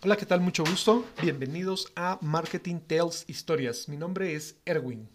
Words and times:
Hola, 0.00 0.16
¿qué 0.16 0.26
tal? 0.26 0.40
Mucho 0.40 0.62
gusto. 0.62 1.04
Bienvenidos 1.20 1.90
a 1.96 2.20
Marketing 2.20 2.78
Tales 2.78 3.24
Historias. 3.26 3.88
Mi 3.88 3.96
nombre 3.96 4.32
es 4.32 4.54
Erwin. 4.64 5.08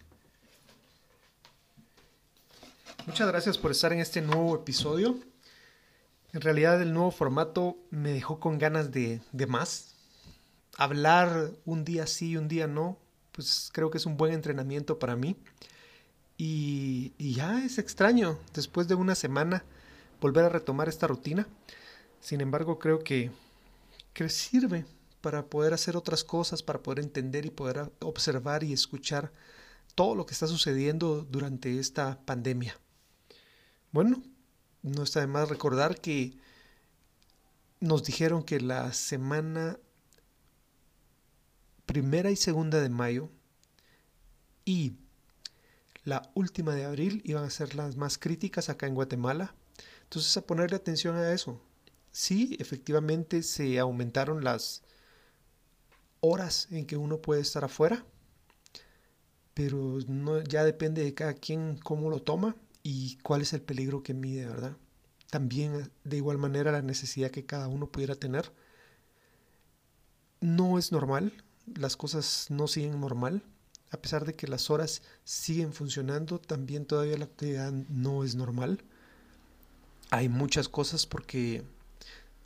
Muchas 3.06 3.30
gracias 3.30 3.58
por 3.58 3.72
estar 3.72 3.94
en 3.94 4.00
este 4.00 4.22
nuevo 4.22 4.54
episodio. 4.54 5.18
En 6.34 6.42
realidad 6.42 6.82
el 6.82 6.92
nuevo 6.92 7.12
formato 7.12 7.78
me 7.92 8.12
dejó 8.12 8.42
con 8.42 8.58
ganas 8.58 8.92
de, 8.92 9.22
de 9.32 9.48
más. 9.48 9.96
Hablar 10.78 11.52
un 11.64 11.86
día 11.86 12.06
sí 12.06 12.32
y 12.32 12.38
un 12.38 12.50
día 12.50 12.68
no, 12.68 12.98
pues 13.32 13.70
creo 13.72 13.90
que 13.90 14.00
es 14.00 14.06
un 14.06 14.18
buen 14.18 14.34
entrenamiento 14.34 15.00
para 15.00 15.16
mí. 15.16 15.38
Y, 16.38 17.14
y 17.18 17.36
ya 17.36 17.64
es 17.64 17.78
extraño, 17.78 18.38
después 18.54 18.90
de 18.90 18.96
una 18.96 19.16
semana, 19.16 19.64
volver 20.20 20.44
a 20.44 20.50
retomar 20.50 20.90
esta 20.90 21.08
rutina. 21.08 21.48
Sin 22.20 22.42
embargo, 22.42 22.80
creo 22.80 23.00
que 23.00 23.32
que 24.14 24.30
sirve 24.30 24.86
para 25.22 25.46
poder 25.48 25.74
hacer 25.74 25.98
otras 25.98 26.24
cosas, 26.24 26.64
para 26.64 26.84
poder 26.84 27.00
entender 27.00 27.46
y 27.46 27.50
poder 27.50 27.92
observar 28.02 28.64
y 28.64 28.74
escuchar 28.74 29.32
todo 29.96 30.16
lo 30.16 30.26
que 30.26 30.34
está 30.34 30.48
sucediendo 30.48 31.26
durante 31.30 31.80
esta 31.80 32.20
pandemia. 32.26 32.78
Bueno, 33.92 34.24
no 34.82 35.04
está 35.04 35.22
de 35.22 35.28
más 35.28 35.50
recordar 35.50 36.02
que 36.02 36.38
nos 37.80 38.04
dijeron 38.04 38.44
que 38.44 38.60
la 38.60 38.92
semana 38.94 39.80
primera 41.86 42.32
y 42.32 42.36
segunda 42.36 42.80
de 42.82 42.90
mayo 42.90 43.30
y 44.66 44.98
la 46.04 46.30
última 46.34 46.76
de 46.76 46.86
abril 46.86 47.22
iban 47.24 47.44
a 47.44 47.50
ser 47.50 47.76
las 47.76 47.96
más 47.96 48.18
críticas 48.18 48.70
acá 48.70 48.88
en 48.88 48.96
Guatemala. 48.96 49.56
Entonces 50.04 50.36
a 50.38 50.46
ponerle 50.46 50.76
atención 50.76 51.16
a 51.16 51.32
eso 51.32 51.62
sí, 52.14 52.56
efectivamente 52.60 53.44
se 53.44 53.78
aumentaron 53.80 54.46
las 54.46 54.84
horas 56.22 56.70
en 56.72 56.86
que 56.86 56.96
uno 56.96 57.22
puede 57.22 57.42
estar 57.42 57.66
afuera, 57.66 58.06
pero 59.54 60.00
no, 60.08 60.42
ya 60.42 60.64
depende 60.64 61.04
de 61.04 61.14
cada 61.14 61.34
quien 61.34 61.78
cómo 61.78 62.10
lo 62.10 62.22
toma 62.22 62.56
y 62.82 63.18
cuál 63.18 63.42
es 63.42 63.52
el 63.52 63.62
peligro 63.62 64.04
que 64.04 64.14
mide, 64.14 64.46
¿verdad? 64.46 64.78
También 65.30 65.92
de 66.04 66.18
igual 66.18 66.38
manera 66.38 66.72
la 66.72 66.82
necesidad 66.82 67.32
que 67.32 67.46
cada 67.46 67.68
uno 67.68 67.92
pudiera 67.92 68.16
tener. 68.16 68.54
No 70.40 70.78
es 70.78 70.92
normal, 70.92 71.44
las 71.66 71.98
cosas 71.98 72.48
no 72.50 72.68
siguen 72.68 73.00
normal, 73.02 73.44
a 73.92 73.98
pesar 73.98 74.26
de 74.26 74.34
que 74.34 74.48
las 74.48 74.70
horas 74.70 75.02
siguen 75.24 75.74
funcionando, 75.74 76.40
también 76.40 76.86
todavía 76.86 77.18
la 77.18 77.26
actividad 77.26 77.72
no 77.72 78.24
es 78.24 78.36
normal. 78.36 78.84
Hay 80.10 80.30
muchas 80.30 80.70
cosas 80.70 81.06
porque 81.06 81.64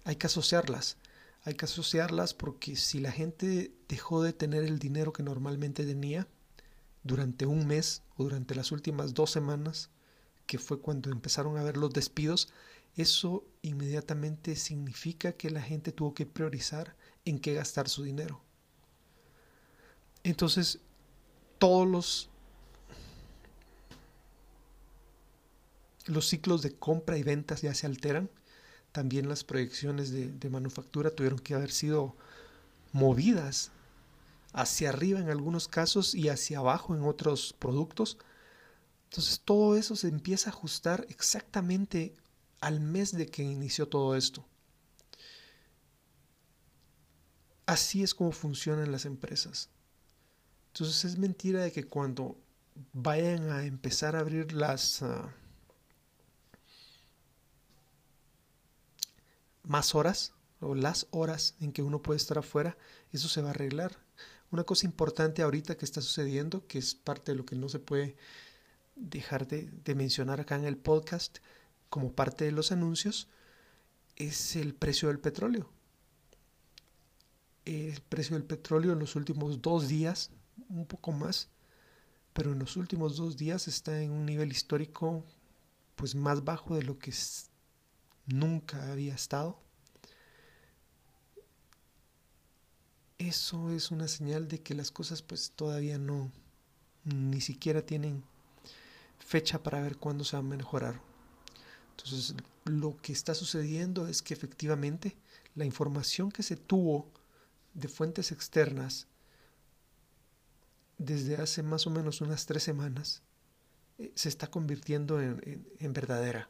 hay 0.07 0.15
que 0.15 0.27
asociarlas. 0.27 0.95
Hay 1.43 1.55
que 1.55 1.65
asociarlas 1.65 2.33
porque 2.33 2.77
si 2.77 3.01
la 3.01 3.11
gente 3.11 3.73
dejó 3.89 4.23
de 4.23 4.31
tener 4.31 4.63
el 4.63 4.79
dinero 4.79 5.11
que 5.11 5.21
normalmente 5.21 5.85
tenía 5.85 6.29
durante 7.03 7.45
un 7.45 7.67
mes 7.67 8.03
o 8.15 8.23
durante 8.23 8.55
las 8.55 8.71
últimas 8.71 9.13
dos 9.13 9.31
semanas, 9.31 9.89
que 10.45 10.59
fue 10.59 10.79
cuando 10.79 11.11
empezaron 11.11 11.57
a 11.57 11.63
ver 11.63 11.75
los 11.75 11.91
despidos, 11.91 12.47
eso 12.95 13.43
inmediatamente 13.61 14.55
significa 14.55 15.33
que 15.33 15.49
la 15.49 15.61
gente 15.61 15.91
tuvo 15.91 16.13
que 16.13 16.25
priorizar 16.25 16.95
en 17.25 17.37
qué 17.37 17.53
gastar 17.53 17.89
su 17.89 18.03
dinero. 18.03 18.41
Entonces, 20.23 20.79
todos 21.57 21.85
los, 21.85 22.29
los 26.05 26.29
ciclos 26.29 26.61
de 26.61 26.75
compra 26.75 27.17
y 27.17 27.23
ventas 27.23 27.61
ya 27.61 27.73
se 27.73 27.87
alteran 27.87 28.29
también 28.97 29.29
las 29.29 29.43
proyecciones 29.43 30.09
de, 30.09 30.49
manufactura 30.49 31.11
tuvieron 31.11 31.37
que 31.37 31.53
haber 31.53 31.69
sido 31.69 32.15
movidas 32.93 33.69
hacia 34.53 34.89
arriba 34.89 35.19
en 35.19 35.29
algunos 35.29 35.67
casos 35.67 36.15
y 36.15 36.29
hacia 36.29 36.57
abajo 36.57 36.95
en 36.95 37.03
otros 37.03 37.53
productos. 37.59 38.17
Entonces 39.03 39.39
todo 39.45 39.77
eso 39.77 39.95
se 39.95 40.07
empieza 40.07 40.49
a 40.49 40.53
ajustar 40.53 41.05
exactamente 41.09 42.15
al 42.59 42.79
mes 42.79 43.11
de 43.11 43.27
que 43.27 43.43
inició 43.43 43.87
todo 43.87 44.15
esto. 44.15 44.43
Así 47.67 48.01
es 48.01 48.15
como 48.15 48.31
funcionan 48.31 48.91
las 48.91 49.05
empresas. 49.05 49.69
Entonces 50.73 51.05
es 51.05 51.19
mentira 51.19 51.61
de 51.61 51.71
que 51.71 51.83
cuando 51.83 52.35
vayan 52.93 53.51
a 53.51 53.63
empezar 53.63 54.15
a 54.15 54.21
abrir 54.21 54.53
las... 54.53 55.03
Ah, 55.03 55.31
más 59.67 59.95
horas 59.95 60.33
o 60.59 60.73
las 60.73 61.07
horas 61.11 61.55
en 61.59 61.71
que 61.71 61.83
uno 61.83 62.01
puede 62.01 62.17
estar 62.17 62.37
afuera, 62.37 62.77
eso 63.11 63.29
se 63.29 63.41
va 63.41 63.49
a 63.49 63.51
arreglar. 63.51 63.97
Una 64.49 64.63
cosa 64.63 64.85
importante 64.85 65.41
ahorita 65.41 65.75
que 65.77 65.85
está 65.85 66.01
sucediendo, 66.01 66.65
que 66.67 66.79
es 66.79 66.95
parte 66.95 67.31
de 67.31 67.37
lo 67.37 67.45
que 67.45 67.55
no 67.55 67.69
se 67.69 67.79
puede 67.79 68.15
dejar 68.95 69.47
de, 69.47 69.95
mencionar 69.95 70.39
acá 70.39 70.55
en 70.55 70.65
el 70.65 70.77
podcast 70.77 71.39
como 71.89 72.13
parte 72.13 72.45
de 72.45 72.51
los 72.51 72.71
anuncios, 72.71 73.27
es 74.15 74.55
el 74.55 74.73
precio 74.73 75.09
del 75.09 75.19
petróleo. 75.19 75.69
El 77.65 78.01
precio 78.01 78.35
del 78.35 78.45
petróleo 78.45 78.93
en 78.93 78.99
los 78.99 79.15
últimos 79.15 79.61
dos 79.61 79.87
días, 79.87 80.31
un 80.69 80.85
poco 80.85 81.11
más, 81.11 81.49
pero 82.33 82.53
en 82.53 82.59
los 82.59 82.77
últimos 82.77 83.17
dos 83.17 83.35
días 83.35 83.67
está 83.67 84.01
en 84.01 84.11
un 84.11 84.25
nivel 84.25 84.51
histórico 84.51 85.25
pues 85.95 86.15
más 86.15 86.43
bajo 86.43 86.75
de 86.75 86.83
lo 86.83 86.97
que 86.99 87.11
nunca 88.27 88.91
había 88.91 89.15
estado. 89.15 89.59
Eso 93.17 93.71
es 93.71 93.89
una 93.89 94.07
señal 94.07 94.47
de 94.47 94.61
que 94.61 94.75
las 94.75 94.91
cosas 94.91 95.23
pues 95.23 95.51
todavía 95.55 95.97
no, 95.97 96.31
ni 97.03 97.41
siquiera 97.41 97.81
tienen 97.81 98.23
fecha 99.17 99.63
para 99.63 99.81
ver 99.81 99.97
cuándo 99.97 100.23
se 100.23 100.35
van 100.35 100.45
a 100.45 100.55
mejorar. 100.57 101.01
Entonces, 101.91 102.35
lo 102.65 102.95
que 103.01 103.11
está 103.11 103.33
sucediendo 103.33 104.07
es 104.07 104.21
que 104.21 104.35
efectivamente 104.35 105.17
la 105.55 105.65
información 105.65 106.31
que 106.31 106.43
se 106.43 106.55
tuvo 106.55 107.11
de 107.73 107.87
fuentes 107.87 108.31
externas 108.31 109.07
desde 110.99 111.37
hace 111.37 111.63
más 111.63 111.87
o 111.87 111.89
menos 111.89 112.21
unas 112.21 112.45
tres 112.45 112.63
semanas 112.63 113.23
eh, 113.97 114.11
se 114.15 114.29
está 114.29 114.47
convirtiendo 114.47 115.19
en 115.19 115.93
verdadera. 115.93 116.49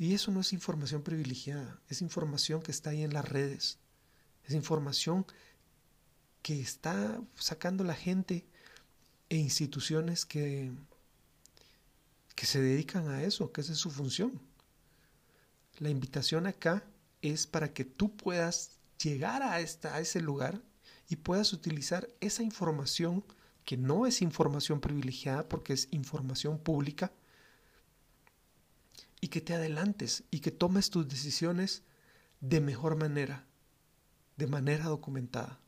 Y 0.00 0.14
eso 0.14 0.30
no 0.30 0.40
es 0.40 0.54
información 0.54 1.02
privilegiada, 1.02 1.78
es 1.90 2.00
información 2.00 2.62
que 2.62 2.70
está 2.70 2.88
ahí 2.88 3.02
en 3.02 3.12
las 3.12 3.28
redes, 3.28 3.78
es 4.46 4.54
información 4.54 5.26
que 6.40 6.58
está 6.58 7.20
sacando 7.34 7.84
la 7.84 7.94
gente 7.94 8.46
e 9.28 9.36
instituciones 9.36 10.24
que, 10.24 10.72
que 12.34 12.46
se 12.46 12.62
dedican 12.62 13.08
a 13.08 13.24
eso, 13.24 13.52
que 13.52 13.60
esa 13.60 13.74
es 13.74 13.78
su 13.78 13.90
función. 13.90 14.40
La 15.76 15.90
invitación 15.90 16.46
acá 16.46 16.82
es 17.20 17.46
para 17.46 17.74
que 17.74 17.84
tú 17.84 18.16
puedas 18.16 18.78
llegar 19.04 19.42
a, 19.42 19.60
esta, 19.60 19.96
a 19.96 20.00
ese 20.00 20.22
lugar 20.22 20.62
y 21.10 21.16
puedas 21.16 21.52
utilizar 21.52 22.08
esa 22.20 22.42
información 22.42 23.22
que 23.66 23.76
no 23.76 24.06
es 24.06 24.22
información 24.22 24.80
privilegiada 24.80 25.46
porque 25.46 25.74
es 25.74 25.88
información 25.90 26.58
pública 26.58 27.12
que 29.30 29.40
te 29.40 29.54
adelantes 29.54 30.24
y 30.30 30.40
que 30.40 30.50
tomes 30.50 30.90
tus 30.90 31.08
decisiones 31.08 31.82
de 32.40 32.60
mejor 32.60 32.96
manera, 32.96 33.46
de 34.36 34.46
manera 34.46 34.84
documentada. 34.84 35.60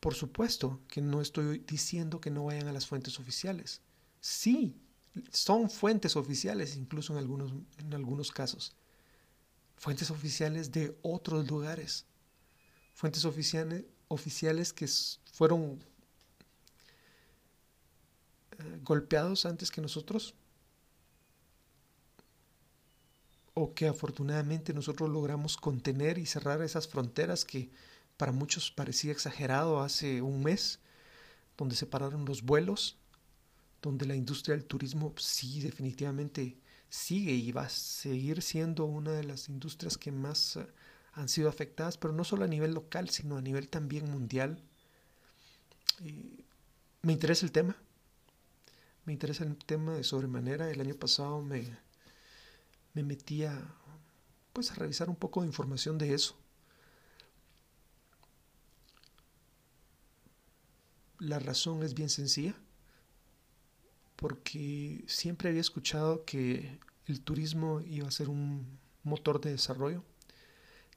Por 0.00 0.14
supuesto 0.14 0.80
que 0.88 1.00
no 1.00 1.20
estoy 1.20 1.58
diciendo 1.66 2.20
que 2.20 2.30
no 2.30 2.44
vayan 2.44 2.68
a 2.68 2.72
las 2.72 2.86
fuentes 2.86 3.18
oficiales. 3.18 3.80
Sí, 4.20 4.76
son 5.32 5.70
fuentes 5.70 6.16
oficiales 6.16 6.76
incluso 6.76 7.12
en 7.12 7.18
algunos, 7.18 7.52
en 7.78 7.94
algunos 7.94 8.30
casos. 8.30 8.76
Fuentes 9.76 10.10
oficiales 10.10 10.70
de 10.70 10.96
otros 11.02 11.48
lugares. 11.48 12.06
Fuentes 12.94 13.24
oficiales, 13.24 13.84
oficiales 14.08 14.72
que 14.72 14.86
fueron 15.32 15.80
eh, 18.58 18.80
golpeados 18.82 19.44
antes 19.44 19.70
que 19.70 19.80
nosotros 19.80 20.34
o 23.58 23.72
que 23.72 23.88
afortunadamente 23.88 24.74
nosotros 24.74 25.08
logramos 25.08 25.56
contener 25.56 26.18
y 26.18 26.26
cerrar 26.26 26.60
esas 26.60 26.88
fronteras 26.88 27.46
que 27.46 27.70
para 28.18 28.30
muchos 28.30 28.70
parecía 28.70 29.12
exagerado 29.12 29.80
hace 29.80 30.20
un 30.20 30.42
mes, 30.42 30.78
donde 31.56 31.74
se 31.74 31.86
pararon 31.86 32.26
los 32.26 32.42
vuelos, 32.42 32.98
donde 33.80 34.04
la 34.04 34.14
industria 34.14 34.54
del 34.54 34.66
turismo 34.66 35.14
sí 35.16 35.62
definitivamente 35.62 36.58
sigue 36.90 37.32
y 37.32 37.50
va 37.50 37.62
a 37.62 37.70
seguir 37.70 38.42
siendo 38.42 38.84
una 38.84 39.12
de 39.12 39.24
las 39.24 39.48
industrias 39.48 39.96
que 39.96 40.12
más 40.12 40.56
eh, 40.56 40.66
han 41.14 41.30
sido 41.30 41.48
afectadas, 41.48 41.96
pero 41.96 42.12
no 42.12 42.24
solo 42.24 42.44
a 42.44 42.48
nivel 42.48 42.74
local, 42.74 43.08
sino 43.08 43.38
a 43.38 43.42
nivel 43.42 43.70
también 43.70 44.10
mundial. 44.10 44.62
me 47.00 47.12
interesa 47.14 47.46
el 47.46 47.52
tema, 47.52 47.74
me 49.06 49.14
interesa 49.14 49.44
el 49.44 49.56
tema 49.56 49.94
de 49.94 50.04
sobremanera. 50.04 50.70
El 50.70 50.82
año 50.82 50.94
pasado 50.94 51.40
me, 51.40 51.85
me 52.96 53.02
metí 53.02 53.44
a 53.44 53.52
pues 54.54 54.70
a 54.70 54.74
revisar 54.74 55.10
un 55.10 55.16
poco 55.16 55.42
de 55.42 55.48
información 55.48 55.98
de 55.98 56.14
eso. 56.14 56.34
La 61.18 61.38
razón 61.38 61.82
es 61.82 61.92
bien 61.92 62.08
sencilla, 62.08 62.54
porque 64.16 65.04
siempre 65.06 65.50
había 65.50 65.60
escuchado 65.60 66.24
que 66.24 66.80
el 67.04 67.20
turismo 67.20 67.82
iba 67.82 68.08
a 68.08 68.10
ser 68.10 68.30
un 68.30 68.78
motor 69.02 69.42
de 69.42 69.50
desarrollo, 69.50 70.02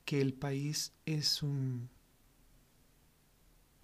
que 0.06 0.22
el 0.22 0.34
país 0.34 0.94
es 1.06 1.44
un 1.44 1.90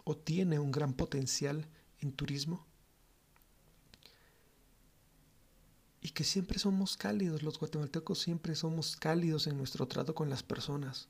o 0.06 0.16
tiene 0.16 0.58
un 0.58 0.72
gran 0.72 0.94
potencial 0.94 1.68
en 2.00 2.14
turismo 2.14 2.66
y 6.06 6.10
que 6.10 6.24
siempre 6.24 6.60
somos 6.60 6.98
cálidos, 6.98 7.42
los 7.42 7.58
guatemaltecos 7.58 8.20
siempre 8.20 8.54
somos 8.54 8.96
cálidos 8.96 9.48
en 9.48 9.58
nuestro 9.58 9.88
trato 9.88 10.14
con 10.14 10.30
las 10.30 10.44
personas. 10.44 11.08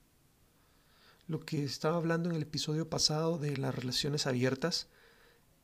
Lo 1.28 1.42
que 1.42 1.66
estaba 1.66 1.98
hablando 1.98 2.30
en 2.30 2.38
el 2.38 2.44
episodio 2.44 2.90
pasado 2.90 3.38
de 3.38 3.58
las 3.58 3.76
relaciones 3.76 4.26
abiertas, 4.26 4.88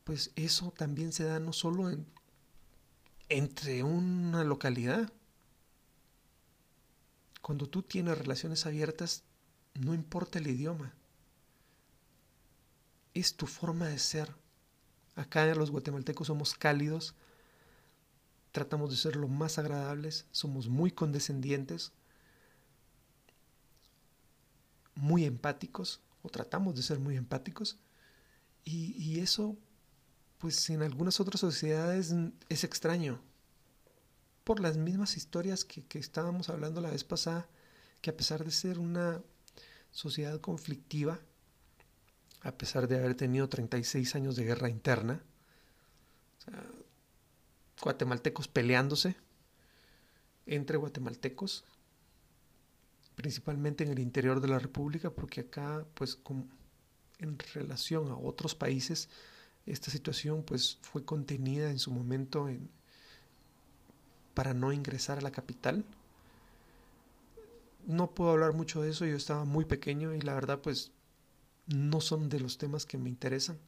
pues 0.04 0.32
eso 0.36 0.74
también 0.76 1.14
se 1.14 1.24
da 1.24 1.40
no 1.40 1.54
solo 1.54 1.88
en, 1.88 2.04
entre 3.30 3.82
una 3.82 4.44
localidad. 4.44 5.10
Cuando 7.40 7.70
tú 7.70 7.82
tienes 7.82 8.18
relaciones 8.18 8.66
abiertas, 8.66 9.22
no 9.72 9.94
importa 9.94 10.40
el 10.40 10.48
idioma. 10.48 10.94
Es 13.14 13.34
tu 13.34 13.46
forma 13.46 13.88
de 13.88 13.98
ser. 13.98 14.34
Acá 15.14 15.46
los 15.54 15.70
guatemaltecos 15.70 16.26
somos 16.26 16.52
cálidos, 16.52 17.14
tratamos 18.52 18.90
de 18.90 18.96
ser 18.96 19.16
lo 19.16 19.28
más 19.28 19.58
agradables, 19.58 20.26
somos 20.30 20.68
muy 20.68 20.90
condescendientes, 20.90 21.92
muy 24.94 25.24
empáticos, 25.24 26.00
o 26.22 26.28
tratamos 26.28 26.76
de 26.76 26.82
ser 26.82 27.00
muy 27.00 27.16
empáticos, 27.16 27.78
y, 28.64 29.18
eso, 29.18 29.56
pues 30.38 30.70
en 30.70 30.82
algunas 30.82 31.18
otras 31.18 31.40
sociedades 31.40 32.14
es 32.48 32.62
extraño, 32.62 33.20
por 34.44 34.60
las 34.60 34.76
mismas 34.76 35.16
historias 35.16 35.64
que, 35.64 35.84
que 35.84 35.98
estábamos 35.98 36.48
hablando 36.48 36.80
la 36.80 36.90
vez 36.90 37.02
pasada, 37.02 37.48
que 38.00 38.10
a 38.10 38.16
pesar 38.16 38.44
de 38.44 38.52
ser 38.52 38.78
una 38.78 39.20
sociedad 39.90 40.40
conflictiva, 40.40 41.18
a 42.42 42.52
pesar 42.52 42.86
de 42.86 42.98
haber 42.98 43.16
tenido 43.16 43.48
36 43.48 44.14
años 44.14 44.36
de 44.36 44.44
guerra 44.44 44.68
interna, 44.68 45.22
o 46.38 46.40
sea, 46.42 46.64
guatemaltecos 47.82 48.48
peleándose 48.48 49.16
entre 50.46 50.76
guatemaltecos, 50.76 51.64
principalmente 53.14 53.84
en 53.84 53.90
el 53.90 53.98
interior 53.98 54.40
de 54.40 54.48
la 54.48 54.58
República, 54.58 55.10
porque 55.10 55.42
acá, 55.42 55.86
pues, 55.94 56.18
en 57.18 57.38
relación 57.54 58.10
a 58.10 58.16
otros 58.16 58.54
países, 58.54 59.08
esta 59.66 59.90
situación, 59.90 60.42
pues, 60.42 60.78
fue 60.82 61.04
contenida 61.04 61.70
en 61.70 61.78
su 61.78 61.90
momento 61.90 62.48
en, 62.48 62.68
para 64.34 64.54
no 64.54 64.72
ingresar 64.72 65.18
a 65.18 65.22
la 65.22 65.30
capital. 65.30 65.84
No 67.86 68.10
puedo 68.10 68.30
hablar 68.30 68.54
mucho 68.54 68.82
de 68.82 68.90
eso, 68.90 69.06
yo 69.06 69.16
estaba 69.16 69.44
muy 69.44 69.64
pequeño 69.64 70.14
y 70.14 70.20
la 70.20 70.34
verdad, 70.34 70.60
pues, 70.60 70.90
no 71.66 72.00
son 72.00 72.28
de 72.28 72.40
los 72.40 72.58
temas 72.58 72.86
que 72.86 72.98
me 72.98 73.08
interesan. 73.08 73.58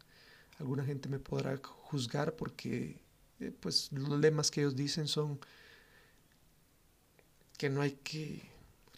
Alguna 0.59 0.85
gente 0.85 1.09
me 1.09 1.19
podrá 1.19 1.61
juzgar 1.63 2.35
porque 2.35 3.04
eh, 3.41 3.53
pues 3.59 3.91
los 3.93 4.19
lemas 4.21 4.51
que 4.51 4.61
ellos 4.61 4.77
dicen 4.77 5.09
son 5.09 5.41
que 7.57 7.71
no 7.71 7.83
hay 7.83 7.93
que 7.93 8.43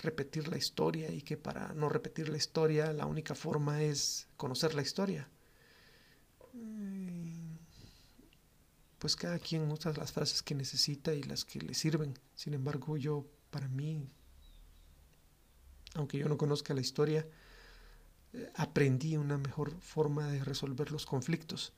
repetir 0.02 0.48
la 0.48 0.56
historia 0.56 1.10
y 1.10 1.22
que 1.22 1.36
para 1.36 1.72
no 1.74 1.88
repetir 1.88 2.28
la 2.28 2.36
historia 2.36 2.92
la 2.92 3.06
única 3.06 3.34
forma 3.34 3.82
es 3.82 4.28
conocer 4.36 4.74
la 4.74 4.82
historia. 4.82 5.28
Pues 8.98 9.14
cada 9.14 9.38
quien 9.38 9.70
usa 9.70 9.92
las 9.92 10.12
frases 10.12 10.42
que 10.42 10.54
necesita 10.54 11.14
y 11.14 11.22
las 11.22 11.44
que 11.44 11.60
le 11.60 11.74
sirven. 11.74 12.18
Sin 12.34 12.54
embargo, 12.54 12.96
yo, 12.96 13.26
para 13.50 13.68
mí, 13.68 14.08
aunque 15.94 16.18
yo 16.18 16.28
no 16.28 16.38
conozca 16.38 16.74
la 16.74 16.80
historia, 16.80 17.26
eh, 18.32 18.50
aprendí 18.54 19.16
una 19.16 19.38
mejor 19.38 19.78
forma 19.80 20.28
de 20.28 20.42
resolver 20.42 20.90
los 20.92 21.06
conflictos. 21.06 21.72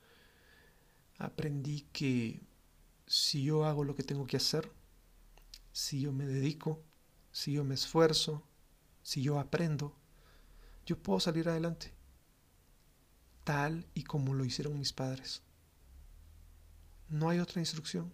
Aprendí 1.17 1.85
que 1.91 2.41
si 3.09 3.43
yo 3.43 3.65
hago 3.65 3.83
lo 3.83 3.95
que 3.95 4.03
tengo 4.03 4.27
que 4.27 4.37
hacer, 4.37 4.71
si 5.71 5.99
yo 5.99 6.13
me 6.13 6.27
dedico, 6.27 6.79
si 7.31 7.53
yo 7.53 7.63
me 7.63 7.73
esfuerzo, 7.73 8.43
si 9.01 9.23
yo 9.23 9.39
aprendo, 9.39 9.95
yo 10.85 10.95
puedo 10.95 11.19
salir 11.19 11.49
adelante, 11.49 11.91
tal 13.43 13.87
y 13.95 14.03
como 14.03 14.35
lo 14.35 14.45
hicieron 14.45 14.77
mis 14.77 14.93
padres. 14.93 15.41
No 17.09 17.29
hay 17.29 17.39
otra 17.39 17.59
instrucción. 17.59 18.13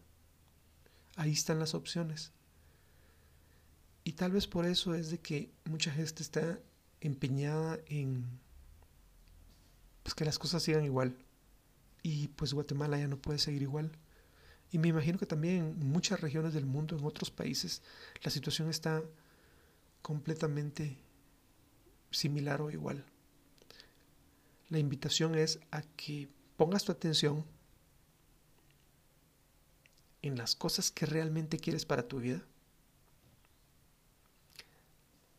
Ahí 1.17 1.33
están 1.33 1.59
las 1.59 1.73
opciones. 1.73 2.31
Y 4.05 4.13
tal 4.13 4.31
vez 4.31 4.47
por 4.47 4.65
eso 4.65 4.95
es 4.95 5.11
de 5.11 5.19
que 5.19 5.51
mucha 5.65 5.91
gente 5.91 6.23
está 6.23 6.57
empeñada 7.01 7.79
en 7.87 8.25
pues 10.03 10.15
que 10.15 10.23
las 10.23 10.39
cosas 10.39 10.63
sigan 10.63 10.85
igual. 10.85 11.17
Y 12.01 12.29
pues 12.29 12.53
Guatemala 12.53 12.97
ya 12.97 13.09
no 13.09 13.17
puede 13.17 13.39
seguir 13.39 13.63
igual. 13.63 13.91
Y 14.75 14.77
me 14.77 14.89
imagino 14.89 15.17
que 15.17 15.25
también 15.25 15.77
en 15.79 15.89
muchas 15.89 16.19
regiones 16.19 16.53
del 16.53 16.65
mundo, 16.65 16.97
en 16.97 17.05
otros 17.05 17.31
países, 17.31 17.81
la 18.21 18.29
situación 18.29 18.69
está 18.69 19.01
completamente 20.01 20.97
similar 22.11 22.61
o 22.61 22.69
igual. 22.69 23.05
La 24.67 24.77
invitación 24.77 25.35
es 25.35 25.61
a 25.71 25.81
que 25.81 26.27
pongas 26.57 26.83
tu 26.83 26.91
atención 26.91 27.45
en 30.21 30.37
las 30.37 30.55
cosas 30.57 30.91
que 30.91 31.05
realmente 31.05 31.57
quieres 31.57 31.85
para 31.85 32.09
tu 32.09 32.19
vida, 32.19 32.43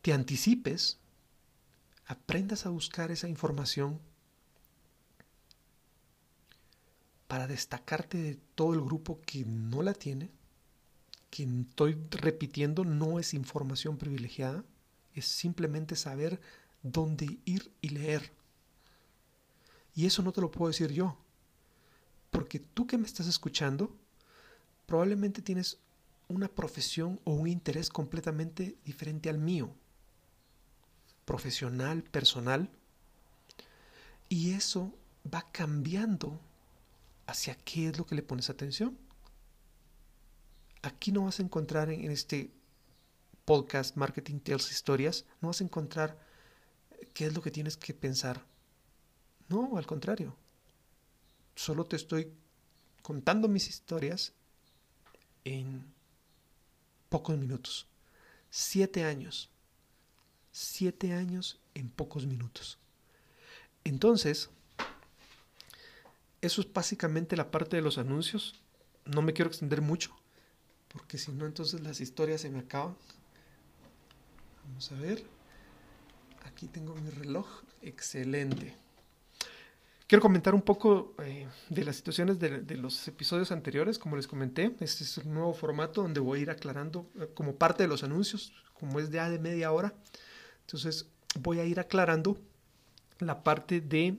te 0.00 0.15
anticipes, 0.15 0.97
aprendas 2.06 2.65
a 2.65 2.71
buscar 2.71 3.11
esa 3.11 3.29
información 3.29 4.00
para 7.26 7.46
destacarte 7.46 8.19
de 8.19 8.34
todo 8.55 8.74
el 8.74 8.81
grupo 8.81 9.20
que 9.27 9.44
no 9.44 9.82
la 9.82 9.94
tiene, 9.94 10.31
que 11.31 11.43
estoy 11.43 11.98
repitiendo 12.10 12.84
no 12.84 13.19
es 13.19 13.34
información 13.34 13.98
privilegiada, 13.98 14.65
es 15.15 15.27
simplemente 15.27 15.96
saber 15.96 16.41
dónde 16.82 17.39
ir 17.44 17.72
y 17.81 17.89
leer. 17.91 18.32
Y 19.94 20.06
eso 20.06 20.22
no 20.22 20.32
te 20.32 20.41
lo 20.41 20.51
puedo 20.51 20.69
decir 20.69 20.93
yo, 20.93 21.17
porque 22.31 22.58
tú 22.58 22.86
que 22.86 22.98
me 22.98 23.06
estás 23.06 23.27
escuchando, 23.27 23.96
probablemente 24.84 25.43
tienes 25.43 25.79
una 26.29 26.48
profesión 26.48 27.20
o 27.24 27.32
un 27.32 27.48
interés 27.48 27.89
completamente 27.89 28.77
diferente 28.84 29.31
al 29.31 29.39
mío, 29.39 29.74
profesional, 31.24 32.03
personal, 32.03 32.70
y 34.29 34.53
eso 34.53 34.93
va 35.32 35.51
cambiando 35.51 36.41
hacia 37.27 37.55
qué 37.56 37.89
es 37.89 37.99
lo 37.99 38.06
que 38.06 38.15
le 38.15 38.23
pones 38.23 38.51
atención. 38.51 38.99
Aquí 40.83 41.13
no 41.13 41.25
vas 41.25 41.41
a 41.41 41.43
encontrar 41.43 41.91
en 41.91 42.11
este 42.11 42.53
podcast 43.45 43.97
Marketing 43.97 44.39
Tales 44.41 44.71
Historias, 44.71 45.25
no 45.41 45.49
vas 45.49 45.61
a 45.61 45.65
encontrar 45.65 46.19
qué 47.15 47.27
es 47.27 47.35
lo 47.35 47.43
que 47.43 47.51
tienes 47.51 47.77
que 47.77 47.95
pensar. 47.95 48.45
No, 49.49 49.77
al 49.77 49.87
contrario. 49.87 50.37
Solo 51.55 51.87
te 51.87 51.97
estoy 51.97 52.33
contando 53.03 53.49
mis 53.49 53.69
historias 53.69 54.33
en 55.45 55.85
pocos 57.09 57.39
minutos. 57.39 57.87
Siete 58.51 59.05
años. 59.05 59.49
Siete 60.51 61.13
años 61.13 61.61
en 61.75 61.89
pocos 61.89 62.27
minutos. 62.27 62.79
Entonces, 63.85 64.51
eso 66.40 66.60
es 66.60 66.72
básicamente 66.72 67.36
la 67.36 67.50
parte 67.50 67.76
de 67.76 67.82
los 67.82 67.98
anuncios. 67.98 68.60
No 69.05 69.22
me 69.22 69.32
quiero 69.32 69.48
extender 69.48 69.81
mucho, 69.81 70.16
porque 70.88 71.19
si 71.19 71.32
no, 71.32 71.46
entonces 71.46 71.81
las 71.81 72.00
historias 72.00 72.40
se 72.40 72.50
me 72.50 72.60
acaban. 72.60 72.96
Vamos 74.64 74.90
a 74.93 74.96
ver. 74.96 75.24
Aquí 76.44 76.66
tengo 76.66 76.94
mi 76.96 77.10
reloj. 77.10 77.46
Excelente. 77.82 78.74
Quiero 80.06 80.22
comentar 80.22 80.55
un 80.55 80.62
poco 80.62 81.14
eh, 81.24 81.48
de 81.69 81.84
las 81.84 81.96
situaciones 81.96 82.38
de, 82.38 82.76
los 82.76 83.08
episodios 83.08 83.50
anteriores, 83.50 83.98
como 83.98 84.14
les 84.14 84.28
comenté. 84.28 84.74
Este 84.78 85.02
es 85.02 85.19
un 85.19 85.34
nuevo 85.34 85.52
formato 85.52 86.02
donde 86.02 86.20
voy 86.20 86.38
a 86.38 86.43
ir 86.43 86.50
aclarando 86.50 87.10
eh, 87.19 87.28
como 87.34 87.56
parte 87.56 87.82
de 87.82 87.88
los 87.88 88.05
anuncios, 88.05 88.52
como 88.74 89.00
es 89.00 89.10
ya 89.10 89.28
de 89.28 89.40
media 89.40 89.72
hora. 89.72 89.94
Entonces 90.60 91.08
voy 91.40 91.58
a 91.58 91.64
ir 91.64 91.81
aclarando 91.81 92.38
la 93.19 93.43
parte 93.43 93.81
de 93.81 94.19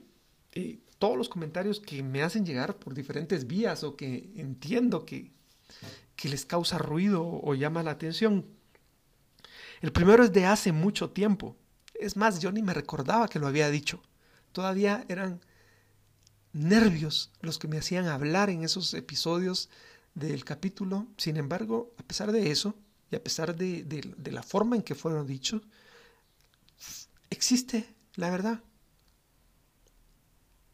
eh, 0.52 0.78
todos 0.98 1.16
los 1.16 1.28
comentarios 1.28 1.80
que 1.80 2.02
me 2.02 2.22
hacen 2.22 2.44
llegar 2.44 2.76
por 2.76 2.94
diferentes 2.94 3.46
vías 3.46 3.84
o 3.84 3.96
que 3.96 4.30
entiendo 4.36 5.04
que, 5.04 5.30
que 6.16 6.28
les 6.28 6.44
causa 6.44 6.78
ruido 6.78 7.24
o 7.24 7.54
llama 7.54 7.82
la 7.82 7.92
atención. 7.92 8.46
El 9.80 9.92
primero 9.92 10.24
es 10.24 10.32
de 10.32 10.46
hace 10.46 10.72
mucho 10.72 11.10
tiempo. 11.10 11.56
Es 11.94 12.16
más, 12.16 12.40
yo 12.40 12.50
ni 12.52 12.62
me 12.62 12.74
recordaba 12.74 13.28
que 13.28 13.38
lo 13.38 13.46
había 13.46 13.70
dicho. 13.70 14.02
Todavía 14.52 15.04
eran 15.08 15.40
nervios 16.52 17.30
los 17.40 17.58
que 17.58 17.68
me 17.68 17.78
hacían 17.78 18.06
hablar 18.06 18.50
en 18.50 18.64
esos 18.64 18.94
episodios 18.94 19.70
del 20.14 20.44
capítulo. 20.44 21.06
Sin 21.16 21.36
embargo, 21.36 21.94
a 21.98 22.02
pesar 22.02 22.32
de 22.32 22.50
eso, 22.50 22.74
y 23.10 23.16
a 23.16 23.22
pesar 23.22 23.56
de, 23.56 23.84
de 23.84 24.32
la 24.32 24.42
forma 24.42 24.76
en 24.76 24.82
que 24.82 24.94
fueron 24.94 25.26
dichos, 25.26 25.62
existe 27.30 27.94
la 28.16 28.30
verdad. 28.30 28.60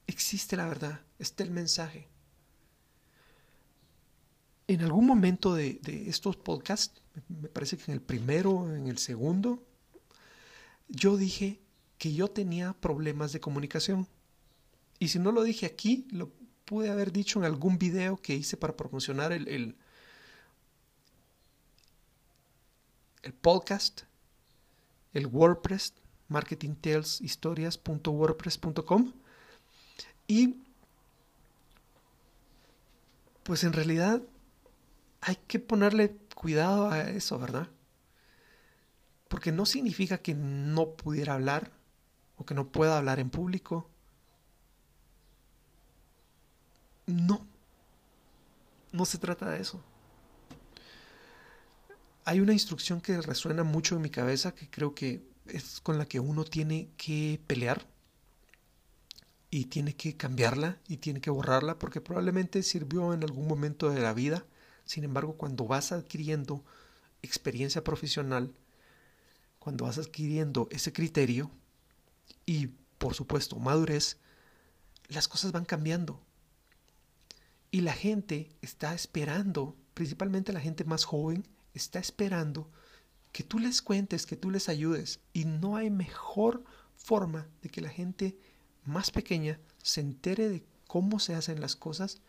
Existe 0.07 0.57
la 0.57 0.67
verdad. 0.67 1.01
Está 1.19 1.45
el 1.45 1.51
mensaje. 1.51 2.09
En 4.67 4.83
algún 4.83 5.07
momento 5.07 5.55
de, 5.55 5.79
de 5.83 6.09
estos 6.09 6.37
podcasts, 6.37 7.03
me 7.29 7.49
parece 7.49 7.77
que 7.77 7.91
en 7.91 7.95
el 7.95 8.01
primero, 8.01 8.75
en 8.75 8.87
el 8.87 8.99
segundo, 8.99 9.63
yo 10.89 11.17
dije 11.17 11.61
que 11.99 12.13
yo 12.13 12.29
tenía 12.29 12.73
problemas 12.75 13.33
de 13.33 13.41
comunicación. 13.41 14.07
Y 14.99 15.09
si 15.09 15.19
no 15.19 15.33
lo 15.33 15.43
dije 15.43 15.67
aquí, 15.67 16.07
lo 16.11 16.31
pude 16.65 16.91
haber 16.91 17.13
dicho 17.13 17.39
en 17.39 17.45
algún 17.45 17.79
video 17.79 18.17
que 18.17 18.35
hice 18.35 18.57
para 18.57 18.75
promocionar 18.77 19.31
el, 19.33 19.47
el, 19.49 19.77
podcast, 23.41 24.03
el 25.13 25.27
WordPress, 25.27 25.95
marketingtaleshistorias.wordpress.com. 26.29 29.13
Y 30.27 30.57
pues 33.43 33.63
en 33.65 33.73
realidad 33.73 34.23
hay 35.21 35.37
que 35.47 35.59
ponerle 35.59 36.17
cuidado 36.35 36.91
a 36.91 37.03
eso, 37.03 37.39
¿verdad? 37.39 37.69
Porque 39.29 39.53
no 39.53 39.67
significa 39.67 40.19
que 40.19 40.35
no 40.35 40.91
pudiera 40.91 41.35
hablar 41.35 41.71
o 42.37 42.45
que 42.45 42.55
no 42.55 42.69
pueda 42.69 42.99
hablar 42.99 43.21
en 43.21 43.31
público. 43.31 43.89
No, 47.07 47.47
no 48.93 49.05
se 49.05 49.19
trata 49.19 49.51
de 49.51 49.61
eso. 49.61 49.83
Hay 52.25 52.41
una 52.41 52.55
instrucción 52.55 53.01
que 53.01 53.21
resuena 53.21 53.63
mucho 53.63 53.97
en 53.97 54.03
mi 54.03 54.11
cabeza 54.11 54.55
que 54.55 54.71
creo 54.71 54.95
que 54.95 55.23
es 55.47 55.81
con 55.81 55.99
la 55.99 56.07
que 56.07 56.21
uno 56.21 56.45
tiene 56.45 56.89
que 56.97 57.39
pelear 57.47 57.87
y 59.55 59.67
tiene 59.67 59.95
que 59.95 60.17
cambiarla 60.17 60.81
y 60.89 60.97
tiene 60.97 61.21
que 61.21 61.31
borrarla 61.31 61.79
porque 61.79 62.01
probablemente 62.01 62.61
sirvió 62.65 63.15
en 63.15 63.23
algún 63.23 63.47
momento 63.47 63.89
de 63.89 64.01
la 64.01 64.13
vida. 64.13 64.45
Sin 64.85 65.05
embargo, 65.05 65.37
cuando 65.37 65.65
vas 65.65 65.93
adquiriendo 65.93 66.65
experiencia 67.23 67.85
profesional, 67.85 68.53
cuando 69.61 69.85
vas 69.85 69.99
adquiriendo 69.99 70.67
ese 70.73 70.93
criterio 70.93 71.53
y, 72.45 72.67
por 72.99 73.15
supuesto, 73.15 73.57
madurez, 73.61 74.19
las 75.07 75.29
cosas 75.29 75.53
van 75.53 75.67
cambiando. 75.67 76.21
Y 77.71 77.83
la 77.83 77.93
gente 77.93 78.51
está 78.61 78.93
esperando, 78.93 79.77
principalmente 79.95 80.53
la 80.53 80.59
gente 80.59 80.83
más 80.83 81.05
joven, 81.05 81.47
está 81.75 82.01
esperando 82.01 82.73
que 83.31 83.45
tú 83.45 83.61
les 83.61 83.83
cuentes, 83.83 84.27
que 84.27 84.35
tú 84.35 84.51
les 84.51 84.69
ayudes. 84.69 85.21
Y 85.33 85.45
no 85.45 85.77
hay 85.77 85.91
mejor 85.91 86.65
forma 86.97 87.47
de 87.63 87.69
que 87.69 87.83
la 87.83 87.91
gente 87.91 88.37
más 88.85 89.11
pequeña 89.11 89.59
se 89.83 90.01
entere 90.01 90.49
de 90.49 90.65
cómo 90.87 91.19
se 91.19 91.35
hacen 91.35 91.61
las 91.61 91.77
cosas 91.77 92.21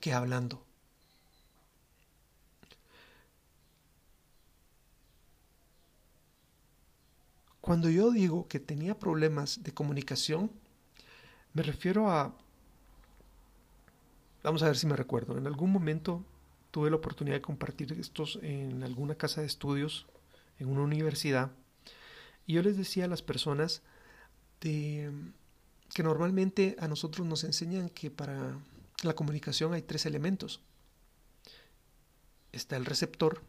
que 0.00 0.12
hablando. 0.12 0.64
Cuando 7.60 7.88
yo 7.88 8.10
digo 8.10 8.48
que 8.48 8.58
tenía 8.58 8.98
problemas 8.98 9.62
de 9.62 9.72
comunicación, 9.72 10.50
me 11.54 11.62
refiero 11.62 12.10
a 12.10 12.34
Vamos 14.42 14.62
a 14.62 14.66
ver 14.66 14.76
si 14.76 14.86
me 14.86 14.96
recuerdo. 14.96 15.38
En 15.38 15.46
algún 15.46 15.70
momento 15.70 16.24
tuve 16.70 16.90
la 16.90 16.96
oportunidad 16.96 17.36
de 17.36 17.42
compartir 17.42 17.92
estos 17.92 18.38
en 18.42 18.82
alguna 18.82 19.14
casa 19.14 19.40
de 19.40 19.46
estudios, 19.46 20.06
en 20.58 20.68
una 20.68 20.82
universidad, 20.82 21.52
y 22.46 22.54
yo 22.54 22.62
les 22.62 22.76
decía 22.76 23.04
a 23.04 23.08
las 23.08 23.22
personas 23.22 23.82
de, 24.60 25.12
que 25.92 26.02
normalmente 26.02 26.76
a 26.78 26.88
nosotros 26.88 27.26
nos 27.26 27.44
enseñan 27.44 27.88
que 27.88 28.10
para 28.10 28.58
la 29.02 29.14
comunicación 29.14 29.74
hay 29.74 29.82
tres 29.82 30.06
elementos. 30.06 30.60
Está 32.52 32.76
el 32.76 32.84
receptor, 32.84 33.42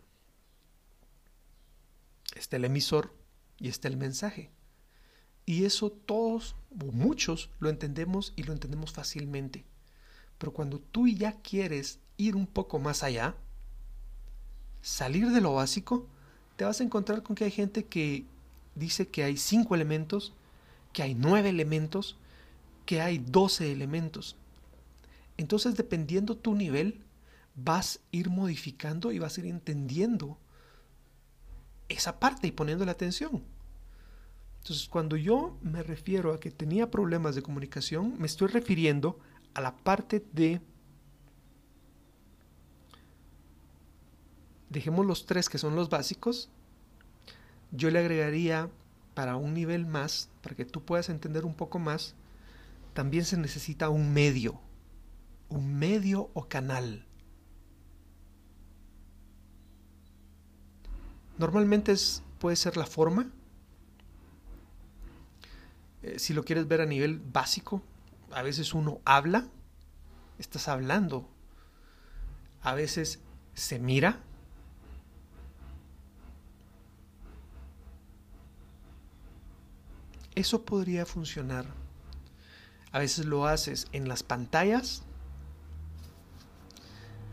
está 2.35 2.57
el 2.57 2.65
emisor 2.65 3.13
y 3.59 3.69
está 3.69 3.87
el 3.87 3.97
mensaje. 3.97 4.51
Y 5.45 5.65
eso 5.65 5.91
todos 5.91 6.55
o 6.81 6.91
muchos 6.91 7.49
lo 7.59 7.69
entendemos 7.69 8.33
y 8.35 8.43
lo 8.43 8.53
entendemos 8.53 8.91
fácilmente. 8.91 9.65
Pero 10.37 10.53
cuando 10.53 10.79
tú 10.79 11.07
ya 11.07 11.33
quieres 11.41 11.99
ir 12.17 12.35
un 12.35 12.47
poco 12.47 12.79
más 12.79 13.03
allá, 13.03 13.35
salir 14.81 15.29
de 15.29 15.41
lo 15.41 15.53
básico, 15.53 16.07
te 16.55 16.65
vas 16.65 16.79
a 16.79 16.83
encontrar 16.83 17.23
con 17.23 17.35
que 17.35 17.45
hay 17.45 17.51
gente 17.51 17.85
que 17.85 18.25
dice 18.75 19.07
que 19.07 19.23
hay 19.23 19.37
cinco 19.37 19.75
elementos, 19.75 20.33
que 20.91 21.03
hay 21.03 21.15
nueve 21.15 21.49
elementos, 21.49 22.17
que 22.85 23.01
hay 23.01 23.17
doce 23.17 23.71
elementos. 23.71 24.35
Entonces, 25.37 25.75
dependiendo 25.75 26.37
tu 26.37 26.55
nivel, 26.55 27.03
vas 27.55 27.97
a 27.97 28.15
ir 28.15 28.29
modificando 28.29 29.11
y 29.11 29.19
vas 29.19 29.37
a 29.37 29.41
ir 29.41 29.47
entendiendo 29.47 30.37
esa 31.89 32.19
parte 32.19 32.47
y 32.47 32.51
poniendo 32.51 32.85
la 32.85 32.91
atención. 32.91 33.43
Entonces, 34.59 34.87
cuando 34.87 35.17
yo 35.17 35.57
me 35.61 35.83
refiero 35.83 36.33
a 36.33 36.39
que 36.39 36.51
tenía 36.51 36.89
problemas 36.89 37.35
de 37.35 37.41
comunicación, 37.41 38.15
me 38.17 38.27
estoy 38.27 38.47
refiriendo 38.47 39.19
a 39.53 39.61
la 39.61 39.75
parte 39.75 40.25
de... 40.31 40.61
Dejemos 44.69 45.05
los 45.05 45.25
tres 45.25 45.49
que 45.49 45.57
son 45.57 45.75
los 45.75 45.89
básicos. 45.89 46.49
Yo 47.71 47.91
le 47.91 47.99
agregaría 47.99 48.69
para 49.13 49.35
un 49.35 49.53
nivel 49.53 49.85
más, 49.85 50.29
para 50.41 50.55
que 50.55 50.65
tú 50.65 50.83
puedas 50.83 51.09
entender 51.09 51.45
un 51.45 51.53
poco 51.53 51.77
más, 51.77 52.15
también 52.93 53.25
se 53.25 53.37
necesita 53.37 53.89
un 53.89 54.13
medio, 54.13 54.59
un 55.49 55.77
medio 55.77 56.29
o 56.33 56.47
canal. 56.47 57.05
Normalmente 61.37 61.91
es, 61.91 62.23
puede 62.39 62.55
ser 62.55 62.77
la 62.77 62.85
forma. 62.85 63.31
Eh, 66.03 66.19
si 66.19 66.33
lo 66.33 66.43
quieres 66.43 66.67
ver 66.67 66.81
a 66.81 66.85
nivel 66.85 67.19
básico, 67.19 67.81
a 68.31 68.43
veces 68.43 68.73
uno 68.73 69.01
habla, 69.05 69.47
estás 70.37 70.67
hablando. 70.67 71.27
A 72.61 72.75
veces 72.75 73.19
se 73.53 73.79
mira. 73.79 74.21
Eso 80.35 80.63
podría 80.63 81.05
funcionar. 81.05 81.82
A 82.93 82.99
veces 82.99 83.25
lo 83.25 83.47
haces 83.47 83.87
en 83.91 84.07
las 84.07 84.21
pantallas. 84.21 85.01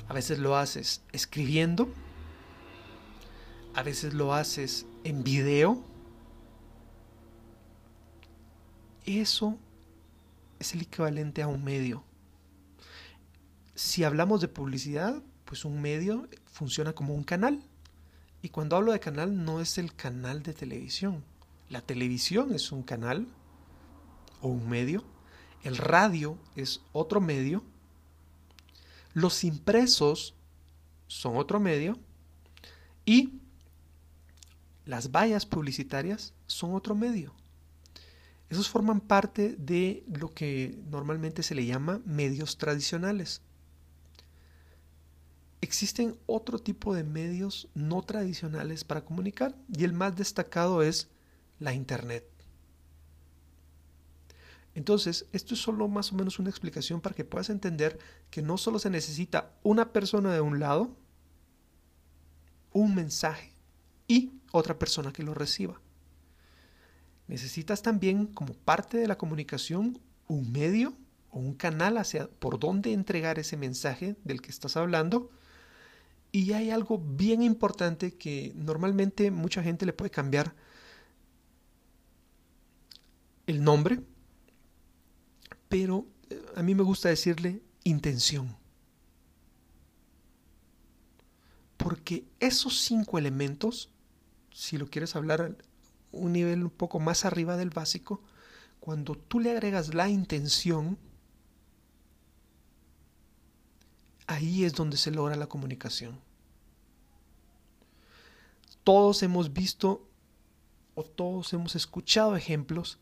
A 0.09 0.14
veces 0.14 0.38
lo 0.38 0.57
haces 0.57 1.02
escribiendo. 1.12 1.88
A 3.75 3.83
veces 3.83 4.14
lo 4.14 4.35
haces 4.35 4.87
en 5.05 5.23
video. 5.23 5.85
Eso 9.05 9.59
es 10.59 10.75
el 10.75 10.81
equivalente 10.83 11.43
a 11.43 11.47
un 11.47 11.62
medio. 11.62 12.05
Si 13.75 14.02
hablamos 14.02 14.40
de 14.40 14.49
publicidad, 14.49 15.23
pues 15.45 15.67
un 15.67 15.83
medio 15.83 16.26
funciona 16.47 16.95
como 16.95 17.14
un 17.14 17.23
canal. 17.23 17.62
Y 18.40 18.49
cuando 18.49 18.76
hablo 18.76 18.93
de 18.93 19.00
canal 19.00 19.45
no 19.45 19.61
es 19.61 19.76
el 19.76 19.95
canal 19.95 20.43
de 20.43 20.55
televisión. 20.55 21.23
La 21.69 21.83
televisión 21.83 22.55
es 22.55 22.73
un 22.73 22.83
canal 22.83 23.26
o 24.40 24.49
un 24.49 24.67
medio. 24.67 25.05
El 25.62 25.76
radio 25.76 26.38
es 26.57 26.81
otro 26.93 27.21
medio. 27.21 27.62
Los 29.12 29.45
impresos 29.45 30.35
son 31.07 31.37
otro 31.37 31.61
medio. 31.61 31.99
Y 33.05 33.40
las 34.87 35.11
vallas 35.11 35.47
publicitarias 35.47 36.33
son 36.47 36.75
otro 36.75 36.95
medio. 36.95 37.35
Esos 38.49 38.69
forman 38.69 39.00
parte 39.00 39.55
de 39.57 40.05
lo 40.09 40.33
que 40.35 40.76
normalmente 40.90 41.43
se 41.43 41.55
le 41.55 41.67
llama 41.67 42.00
medios 42.05 42.59
tradicionales. 42.59 43.43
Existen 45.61 46.17
otro 46.26 46.59
tipo 46.59 46.95
de 46.95 47.05
medios 47.05 47.69
no 47.75 48.02
tradicionales 48.02 48.83
para 48.83 49.05
comunicar 49.05 49.55
y 49.73 49.85
el 49.85 49.93
más 49.93 50.17
destacado 50.17 50.83
es 50.83 51.09
la 51.61 51.75
Internet. 51.75 52.25
Entonces, 54.81 55.27
esto 55.33 55.53
es 55.53 55.61
solo 55.61 55.89
más 55.89 56.11
o 56.11 56.15
menos 56.15 56.39
una 56.39 56.49
explicación 56.49 57.03
para 57.03 57.15
que 57.15 57.27
puedas 57.27 57.51
entender 57.51 57.99
que 58.31 58.41
no 58.41 58.57
solo 58.57 58.79
se 58.79 58.89
necesita 58.89 59.53
una 59.63 59.93
persona 59.93 60.33
de 60.33 60.41
un 60.41 60.59
lado, 60.59 60.97
un 62.73 62.95
mensaje 62.95 63.53
y 64.09 64.33
otra 64.53 64.79
persona 64.79 65.13
que 65.13 65.23
lo 65.23 65.35
reciba. 65.35 65.79
Necesitas 67.29 67.83
también, 67.83 68.25
como 68.29 68.55
parte 68.55 68.97
de 68.97 69.07
la 69.07 69.19
comunicación, 69.19 70.01
un 70.29 70.51
medio 70.51 70.95
o 71.31 71.41
un 71.41 71.53
canal 71.53 71.99
hacia 71.99 72.31
por 72.31 72.59
dónde 72.59 72.95
entregar 72.95 73.39
ese 73.39 73.59
mensaje 73.59 74.17
del 74.25 74.41
que 74.41 74.49
estás 74.49 74.79
hablando. 74.79 75.31
Y 76.33 76.55
hay 76.55 76.71
algo 76.71 76.97
bien 76.97 77.43
importante 77.43 78.17
que 78.17 78.55
normalmente 78.57 79.31
mucha 79.31 79.63
gente 79.63 79.85
le 79.85 79.93
puede 79.93 80.11
cambiar 80.11 80.55
el 83.47 83.63
nombre, 83.63 84.01
pero 85.71 86.05
eh, 86.29 86.45
a 86.57 86.62
mí 86.62 86.75
me 86.75 86.83
gusta 86.83 87.09
decirle 87.09 87.62
intención. 87.85 88.55
Porque 91.79 92.27
esos 92.41 92.79
cinco 92.81 93.17
elementos, 93.17 93.89
si 94.53 94.77
lo 94.77 94.91
quieres 94.91 95.17
hablar 95.17 95.41
a 95.41 95.55
un 96.12 96.35
nivel 96.35 96.65
un 96.65 96.71
poco 96.71 96.99
más 97.00 97.25
arriba 97.25 97.57
del 97.57 97.71
básico, 97.71 98.21
cuando 98.81 99.15
tú 99.15 99.39
le 99.39 99.53
agregas 99.53 99.95
la 99.95 100.11
intención, 100.11 100.99
ahí 104.27 104.65
es 104.65 104.75
donde 104.75 104.97
se 104.97 105.12
logra 105.12 105.37
la 105.37 105.47
comunicación. 105.47 106.19
Todos 108.83 109.23
hemos 109.23 109.53
visto 109.53 110.05
o 110.97 111.05
todos 111.05 111.53
hemos 111.53 111.77
escuchado 111.77 112.35
ejemplos 112.35 112.99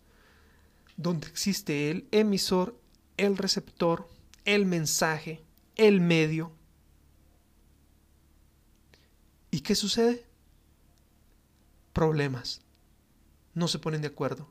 donde 0.99 1.29
existe 1.29 1.91
el 1.91 2.09
emisor, 2.11 2.79
el 3.17 3.39
receptor, 3.39 4.09
el 4.45 4.67
mensaje, 4.67 5.43
el 5.77 6.01
medio. 6.01 6.53
¿Y 9.51 9.61
qué 9.61 9.77
sucede? 9.77 10.27
Problemas. 11.93 12.61
No 13.55 13.69
se 13.69 13.79
ponen 13.79 14.03
de 14.03 14.09
acuerdo. 14.09 14.49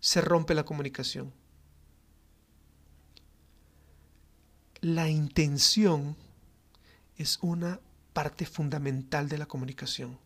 Se 0.00 0.22
rompe 0.22 0.54
la 0.54 0.64
comunicación. 0.64 1.32
La 4.80 5.10
intención 5.10 6.16
es 7.18 7.38
una 7.42 7.78
parte 8.14 8.46
fundamental 8.46 9.28
de 9.28 9.36
la 9.36 9.44
comunicación. 9.44 10.18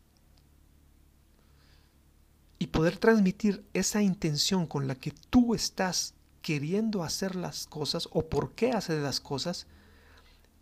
Y 2.64 2.68
poder 2.68 2.96
transmitir 2.96 3.62
esa 3.74 4.00
intención 4.00 4.66
con 4.66 4.88
la 4.88 4.94
que 4.94 5.10
tú 5.10 5.54
estás 5.54 6.14
queriendo 6.40 7.02
hacer 7.02 7.36
las 7.36 7.66
cosas 7.66 8.08
o 8.10 8.30
por 8.30 8.54
qué 8.54 8.72
haces 8.72 9.02
las 9.02 9.20
cosas 9.20 9.66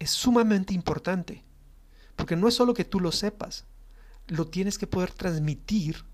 es 0.01 0.11
sumamente 0.11 0.75
importante. 0.75 1.45
Porque 2.17 2.35
no 2.35 2.49
es 2.49 2.55
solo 2.55 2.75
que 2.75 2.85
tú 2.85 2.99
lo 2.99 3.13
sepas, 3.13 3.67
lo 4.27 4.49
tienes 4.49 4.79
que 4.79 4.89
poder 4.89 5.13
transmitir 5.13 6.05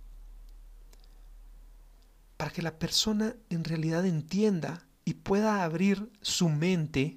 para 2.37 2.51
que 2.51 2.61
la 2.61 2.79
persona 2.79 3.35
en 3.49 3.65
realidad 3.65 4.05
entienda 4.05 4.87
y 5.07 5.15
pueda 5.15 5.65
abrir 5.65 6.13
su 6.21 6.51
mente 6.51 7.17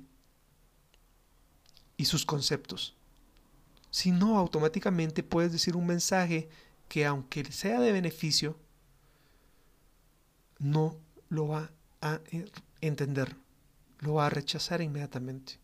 y 1.97 2.05
sus 2.05 2.25
conceptos. 2.25 2.95
Si 3.89 4.11
no, 4.11 4.37
automáticamente 4.37 5.23
puedes 5.23 5.51
decir 5.51 5.75
un 5.75 5.87
mensaje 5.87 6.47
que 6.87 7.05
aunque 7.05 7.51
sea 7.51 7.79
de 7.79 7.93
beneficio, 7.93 8.60
no 10.61 10.95
lo 11.29 11.47
va 11.47 11.71
a 12.01 12.21
entender, 12.79 13.35
lo 13.99 14.13
va 14.15 14.27
a 14.27 14.29
rechazar 14.29 14.81
inmediatamente. 14.81 15.59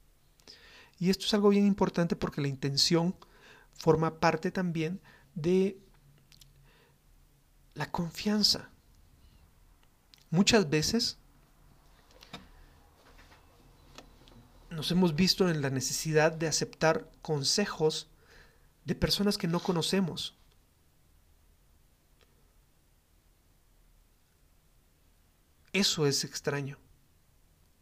Y 0.99 1.09
esto 1.09 1.25
es 1.25 1.33
algo 1.33 1.49
bien 1.49 1.67
importante 1.67 2.15
porque 2.15 2.41
la 2.41 2.47
intención 2.47 3.15
forma 3.73 4.19
parte 4.19 4.51
también 4.51 4.99
de 5.35 5.77
la 7.75 7.89
confianza. 7.91 8.69
Muchas 10.31 10.69
veces 10.69 11.17
nos 14.71 14.91
hemos 14.91 15.15
visto 15.15 15.47
en 15.49 15.61
la 15.61 15.69
necesidad 15.69 16.31
de 16.31 16.47
aceptar 16.47 17.09
consejos 17.21 18.09
de 18.85 18.95
personas 18.95 19.37
que 19.37 19.47
no 19.47 19.59
conocemos. 19.59 20.36
Eso 25.77 26.07
es 26.07 26.23
extraño. 26.23 26.79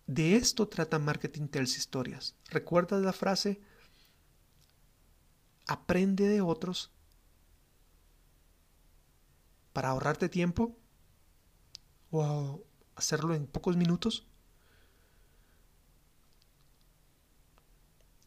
De 0.05 0.35
esto 0.35 0.67
trata 0.67 0.99
Marketing 0.99 1.47
Tells 1.47 1.77
Historias. 1.77 2.35
¿Recuerdas 2.49 3.01
la 3.01 3.13
frase? 3.13 3.61
Aprende 5.65 6.27
de 6.27 6.41
otros 6.41 6.91
para 9.71 9.89
ahorrarte 9.91 10.27
tiempo 10.27 10.77
o 12.11 12.61
hacerlo 12.95 13.33
en 13.33 13.47
pocos 13.47 13.77
minutos. 13.77 14.27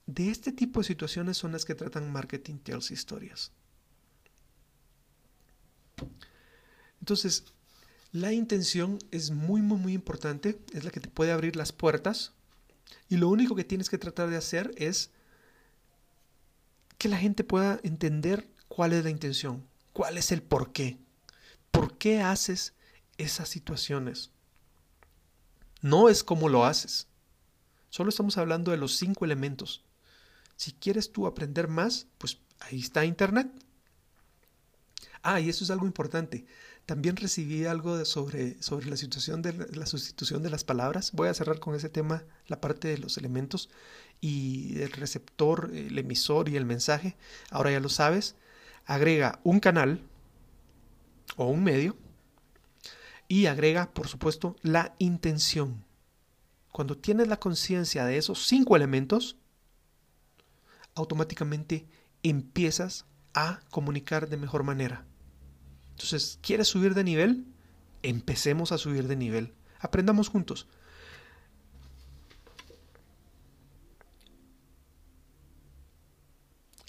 De 0.07 0.31
este 0.31 0.51
tipo 0.51 0.81
de 0.81 0.85
situaciones 0.85 1.37
son 1.37 1.53
las 1.53 1.67
que 1.67 1.75
tratan 1.75 2.11
Marketing 2.11 2.57
Tells 2.57 2.91
Historias. 2.91 3.53
Entonces, 7.01 7.53
la 8.13 8.33
intención 8.33 8.99
es 9.11 9.31
muy, 9.31 9.61
muy, 9.61 9.79
muy 9.79 9.93
importante, 9.93 10.59
es 10.73 10.85
la 10.85 10.91
que 10.91 11.01
te 11.01 11.09
puede 11.09 11.33
abrir 11.33 11.57
las 11.57 11.73
puertas 11.73 12.33
y 13.09 13.17
lo 13.17 13.29
único 13.29 13.55
que 13.55 13.65
tienes 13.65 13.91
que 13.91 13.99
tratar 13.99 14.31
de 14.31 14.37
hacer 14.37 14.73
es 14.77 15.11
que 16.97 17.09
la 17.09 17.19
gente 17.19 17.45
pueda 17.45 17.81
entender 17.83 18.49
cuál 18.69 18.93
es 18.93 19.05
la 19.05 19.11
intención, 19.11 19.67
cuál 19.93 20.19
es 20.19 20.33
el 20.33 20.43
por 20.43 20.73
qué, 20.73 20.99
por 21.71 21.99
qué 21.99 22.21
haces 22.21 22.75
esas 23.19 23.49
situaciones. 23.49 24.31
No 25.81 26.09
es 26.09 26.25
cómo 26.25 26.49
lo 26.49 26.65
haces, 26.65 27.09
solo 27.91 28.09
estamos 28.09 28.39
hablando 28.39 28.71
de 28.71 28.79
los 28.79 28.97
cinco 28.97 29.25
elementos. 29.25 29.85
Si 30.57 30.73
quieres 30.73 31.13
tú 31.13 31.27
aprender 31.27 31.69
más, 31.69 32.07
pues 32.19 32.41
ahí 32.61 32.81
está 32.81 33.05
Internet. 33.05 33.49
Ah, 35.23 35.41
y 35.41 35.49
eso 35.49 35.63
es 35.63 35.71
algo 35.71 35.87
importante. 35.87 36.47
También 36.89 37.17
recibí 37.17 37.67
algo 37.67 38.03
sobre, 38.07 38.63
sobre 38.63 38.87
la 38.89 38.97
situación 38.97 39.43
de 39.43 39.53
la, 39.53 39.85
sustitución 39.85 40.43
de 40.43 40.49
las 40.49 40.65
palabras. 40.65 41.13
Voy 41.13 41.29
a 41.29 41.35
cerrar 41.35 41.61
con 41.61 41.75
ese 41.75 41.91
tema, 41.91 42.25
la 42.47 42.63
parte 42.63 42.89
de 42.89 42.97
los 42.97 43.19
elementos 43.19 43.69
y 44.23 44.81
el 44.81 44.91
receptor, 44.93 45.71
el 45.75 45.99
emisor 45.99 46.49
y 46.49 46.57
el 46.57 46.65
mensaje. 46.65 47.19
Ahora 47.51 47.73
ya 47.73 47.81
lo 47.81 47.91
sabes. 47.91 48.37
Agrega 48.87 49.39
un 49.45 49.61
canal 49.61 50.01
o 51.37 51.45
un 51.49 51.63
medio 51.63 51.95
y 53.29 53.45
agrega, 53.45 53.93
por 53.93 54.09
supuesto, 54.09 54.57
la 54.63 54.95
intención. 54.99 55.85
Cuando 56.73 56.97
tienes 56.97 57.29
la 57.29 57.39
conciencia 57.39 58.07
de 58.07 58.17
esos 58.17 58.47
cinco 58.47 58.77
elementos, 58.77 59.37
automáticamente 60.95 61.87
empiezas 62.23 63.05
a 63.35 63.61
comunicar 63.69 64.31
de 64.31 64.39
mejor 64.39 64.63
manera. 64.63 65.05
Entonces, 65.99 66.39
¿quieres 66.43 66.69
subir 66.69 66.95
de 66.95 67.03
nivel? 67.03 67.45
Empecemos 68.05 68.71
a 68.71 68.79
subir 68.79 69.09
de 69.09 69.17
nivel. 69.17 69.53
Aprendamos 69.81 70.29
juntos. 70.29 70.69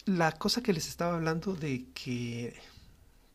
La 0.05 0.31
cosa 0.33 0.61
que 0.61 0.73
les 0.73 0.87
estaba 0.87 1.15
hablando 1.15 1.55
de 1.55 1.87
que 1.95 2.55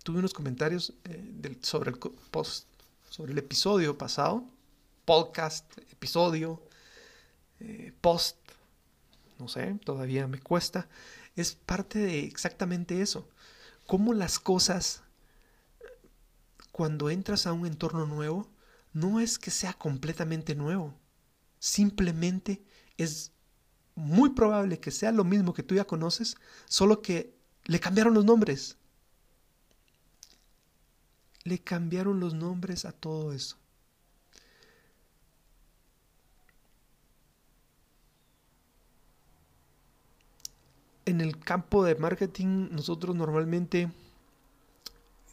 tuve 0.05 0.21
unos 0.21 0.33
comentarios 0.33 0.93
eh, 1.07 1.59
sobre, 1.63 1.91
el 1.91 1.99
post, 1.99 2.69
sobre 3.11 3.33
el 3.33 3.39
episodio 3.39 3.99
pasado, 3.99 4.45
podcast, 5.05 5.77
episodio, 5.91 6.63
eh, 7.59 7.93
post, 8.01 8.37
no 9.41 9.49
sé, 9.49 9.77
todavía 9.85 10.29
me 10.29 10.39
cuesta, 10.39 10.87
es 11.35 11.57
parte 11.57 11.99
de 11.99 12.21
exactamente 12.21 13.03
eso. 13.03 13.29
Cómo 13.87 14.15
las 14.15 14.39
cosas 14.39 15.04
cuando 16.75 17.09
entras 17.09 17.47
a 17.47 17.53
un 17.53 17.67
entorno 17.67 18.05
nuevo, 18.05 18.51
no 18.93 19.21
es 19.21 19.39
que 19.39 19.53
sea 19.53 19.75
completamente 19.75 20.57
nuevo. 20.57 20.93
Simplemente 21.61 22.65
es 22.99 23.31
muy 23.95 24.31
probable 24.31 24.81
que 24.81 24.91
sea 24.91 25.13
lo 25.13 25.23
mismo 25.23 25.55
que 25.55 25.63
tú 25.63 25.77
ya 25.77 25.85
conoces, 25.85 26.37
solo 26.67 27.01
que 27.01 27.33
le 27.67 27.79
cambiaron 27.79 28.13
los 28.13 28.25
nombres. 28.25 28.77
Le 31.45 31.61
cambiaron 31.61 32.19
los 32.19 32.35
nombres 32.35 32.85
a 32.87 32.91
todo 32.91 33.33
eso. 33.33 33.57
En 41.05 41.21
el 41.21 41.39
campo 41.39 41.85
de 41.85 41.95
marketing 41.95 42.71
nosotros 42.73 43.15
normalmente 43.15 43.93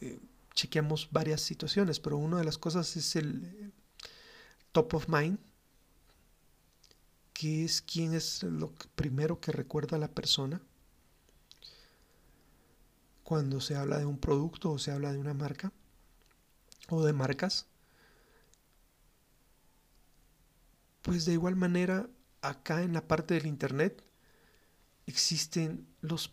eh, 0.00 0.20
chequeamos 0.54 1.08
varias 1.10 1.40
situaciones, 1.40 2.00
pero 2.00 2.16
una 2.16 2.38
de 2.38 2.44
las 2.44 2.58
cosas 2.58 2.96
es 2.96 3.16
el 3.16 3.72
top 4.72 4.94
of 4.94 5.08
mind, 5.08 5.38
que 7.32 7.64
es 7.64 7.82
quién 7.82 8.14
es 8.14 8.42
lo 8.42 8.72
primero 8.94 9.40
que 9.40 9.52
recuerda 9.52 9.96
a 9.96 10.00
la 10.00 10.08
persona 10.08 10.60
cuando 13.24 13.60
se 13.60 13.76
habla 13.76 13.98
de 13.98 14.04
un 14.04 14.18
producto 14.18 14.70
o 14.70 14.78
se 14.78 14.90
habla 14.90 15.12
de 15.12 15.18
una 15.18 15.34
marca 15.34 15.72
o 16.88 17.02
de 17.04 17.12
marcas. 17.12 17.66
Pues 21.02 21.24
de 21.24 21.32
igual 21.32 21.56
manera, 21.56 22.08
acá 22.42 22.82
en 22.82 22.92
la 22.92 23.08
parte 23.08 23.34
del 23.34 23.46
Internet 23.46 24.04
existen 25.06 25.86
los 26.00 26.32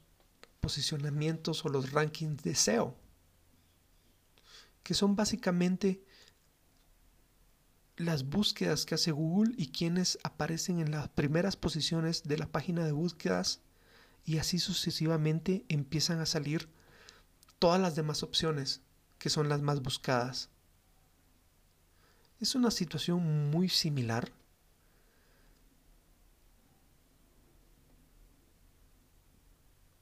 posicionamientos 0.59 1.65
o 1.65 1.69
los 1.69 1.91
rankings 1.91 2.43
de 2.43 2.53
SEO, 2.53 2.98
que 4.83 4.93
son 4.93 5.15
básicamente 5.15 6.03
las 7.97 8.29
búsquedas 8.29 8.85
que 8.85 8.95
hace 8.95 9.11
Google 9.11 9.53
y 9.57 9.71
quienes 9.71 10.17
aparecen 10.23 10.79
en 10.79 10.91
las 10.91 11.09
primeras 11.09 11.57
posiciones 11.57 12.23
de 12.23 12.37
la 12.37 12.47
página 12.47 12.85
de 12.85 12.91
búsquedas 12.91 13.61
y 14.25 14.37
así 14.37 14.59
sucesivamente 14.59 15.65
empiezan 15.67 16.19
a 16.19 16.25
salir 16.25 16.69
todas 17.59 17.81
las 17.81 17.95
demás 17.95 18.23
opciones 18.23 18.81
que 19.17 19.29
son 19.29 19.49
las 19.49 19.61
más 19.61 19.81
buscadas. 19.81 20.49
Es 22.39 22.55
una 22.55 22.71
situación 22.71 23.49
muy 23.51 23.67
similar 23.67 24.31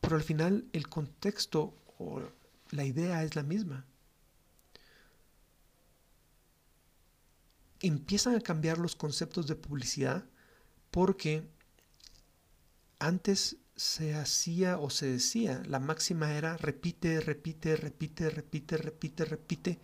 pero 0.08 0.16
al 0.16 0.24
final 0.24 0.66
el 0.72 0.88
contexto 0.88 1.76
o 1.98 2.22
la 2.72 2.86
idea 2.86 3.26
es 3.26 3.36
la 3.36 3.44
misma. 3.44 3.86
Empiezan 7.82 8.36
a 8.36 8.42
cambiar 8.42 8.78
los 8.78 8.96
conceptos 8.96 9.48
de 9.48 9.56
publicidad 9.56 10.26
porque 10.92 11.48
antes 13.00 13.58
se 13.76 14.16
hacía 14.16 14.80
o 14.80 14.90
se 14.90 15.06
decía, 15.06 15.62
la 15.68 15.80
máxima 15.80 16.34
era 16.34 16.58
repite, 16.58 17.20
repite, 17.20 17.76
repite, 17.76 18.30
repite, 18.30 18.78
repite, 18.78 19.26
repite, 19.26 19.80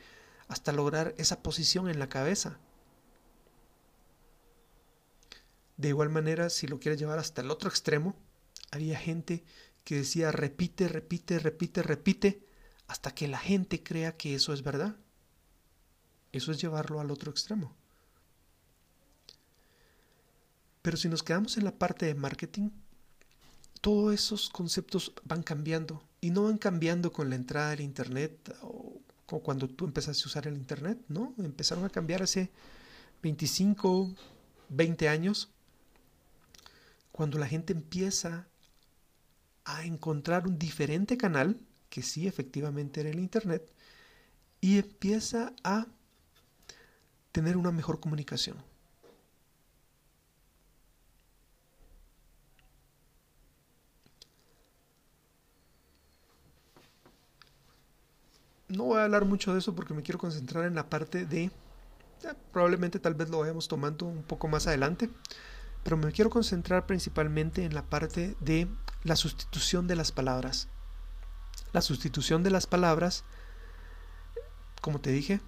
hasta 0.48 0.72
lograr 0.72 1.14
esa 1.18 1.44
posición 1.44 1.88
en 1.90 2.00
la 2.00 2.10
cabeza. 2.10 2.58
De 5.78 5.90
igual 5.90 6.10
manera, 6.10 6.50
si 6.50 6.68
lo 6.68 6.80
quieres 6.80 7.00
llevar 7.00 7.20
hasta 7.20 7.42
el 7.42 7.52
otro 7.52 7.70
extremo, 7.70 8.16
había 8.72 8.98
gente 8.98 9.44
que 9.84 9.98
decía 9.98 10.32
repite, 10.32 10.88
repite, 10.88 11.38
repite, 11.38 11.84
repite, 11.84 12.48
hasta 12.88 13.14
que 13.14 13.28
la 13.28 13.38
gente 13.38 13.84
crea 13.84 14.18
que 14.18 14.34
eso 14.36 14.54
es 14.54 14.64
verdad. 14.64 14.96
Eso 16.32 16.52
es 16.52 16.60
llevarlo 16.60 17.00
al 17.00 17.12
otro 17.12 17.30
extremo. 17.30 17.76
Pero 20.84 20.98
si 20.98 21.08
nos 21.10 21.24
quedamos 21.24 21.58
en 21.58 21.64
la 21.64 21.72
parte 21.72 22.06
de 22.06 22.14
marketing, 22.14 22.70
todos 23.82 24.14
esos 24.14 24.50
conceptos 24.50 25.14
van 25.24 25.42
cambiando 25.42 26.04
y 26.22 26.30
no 26.30 26.44
van 26.44 26.58
cambiando 26.58 27.12
con 27.12 27.30
la 27.30 27.38
entrada 27.38 27.72
del 27.72 27.82
Internet 27.82 28.54
o, 28.62 29.02
cuando 29.26 29.68
tú 29.68 29.86
empezaste 29.86 30.24
a 30.24 30.28
usar 30.28 30.46
el 30.46 30.58
Internet, 30.58 31.00
¿no? 31.08 31.34
Empezaron 31.40 31.86
a 31.86 31.90
cambiar 31.90 32.22
hace 32.22 32.52
25, 33.24 34.14
20 34.70 35.10
años, 35.10 35.50
cuando 37.12 37.40
la 37.40 37.48
gente 37.48 37.74
empieza 37.74 38.48
a 39.64 39.86
encontrar 39.86 40.46
un 40.46 40.60
diferente 40.60 41.18
canal, 41.18 41.60
que 41.90 42.04
sí 42.04 42.28
efectivamente 42.28 43.00
era 43.00 43.10
el 43.10 43.20
Internet, 43.20 43.72
y 44.62 44.78
empieza 44.78 45.54
a 45.64 45.88
tener 47.32 47.56
una 47.58 47.72
mejor 47.72 48.00
comunicación. 48.00 48.73
No 58.76 58.86
voy 58.86 59.00
a 59.00 59.04
hablar 59.04 59.26
mucho 59.26 59.54
de 59.54 59.60
eso 59.60 59.76
porque 59.76 59.94
me 59.94 60.02
quiero 60.02 60.18
concentrar 60.18 60.66
en 60.66 60.74
la 60.74 60.90
parte 60.90 61.28
de, 61.28 61.52
probablemente 62.52 62.98
tal 62.98 63.14
vez 63.14 63.30
lo 63.30 63.40
vayamos 63.40 63.68
tomando 63.68 64.08
un 64.08 64.24
poco 64.24 64.48
más 64.48 64.66
adelante, 64.66 65.12
pero 65.84 65.96
me 65.96 66.12
quiero 66.12 66.32
concentrar 66.32 66.88
principalmente 66.88 67.66
en 67.66 67.76
la 67.76 67.84
parte 67.84 68.36
de 68.40 68.68
la 69.04 69.16
sustitución 69.16 69.86
de 69.86 69.96
las 69.96 70.12
palabras. 70.12 70.70
La 71.72 71.82
sustitución 71.82 72.42
de 72.42 72.50
las 72.50 72.66
palabras, 72.66 73.26
como 74.82 75.00
te 75.00 75.12
dije, 75.12 75.40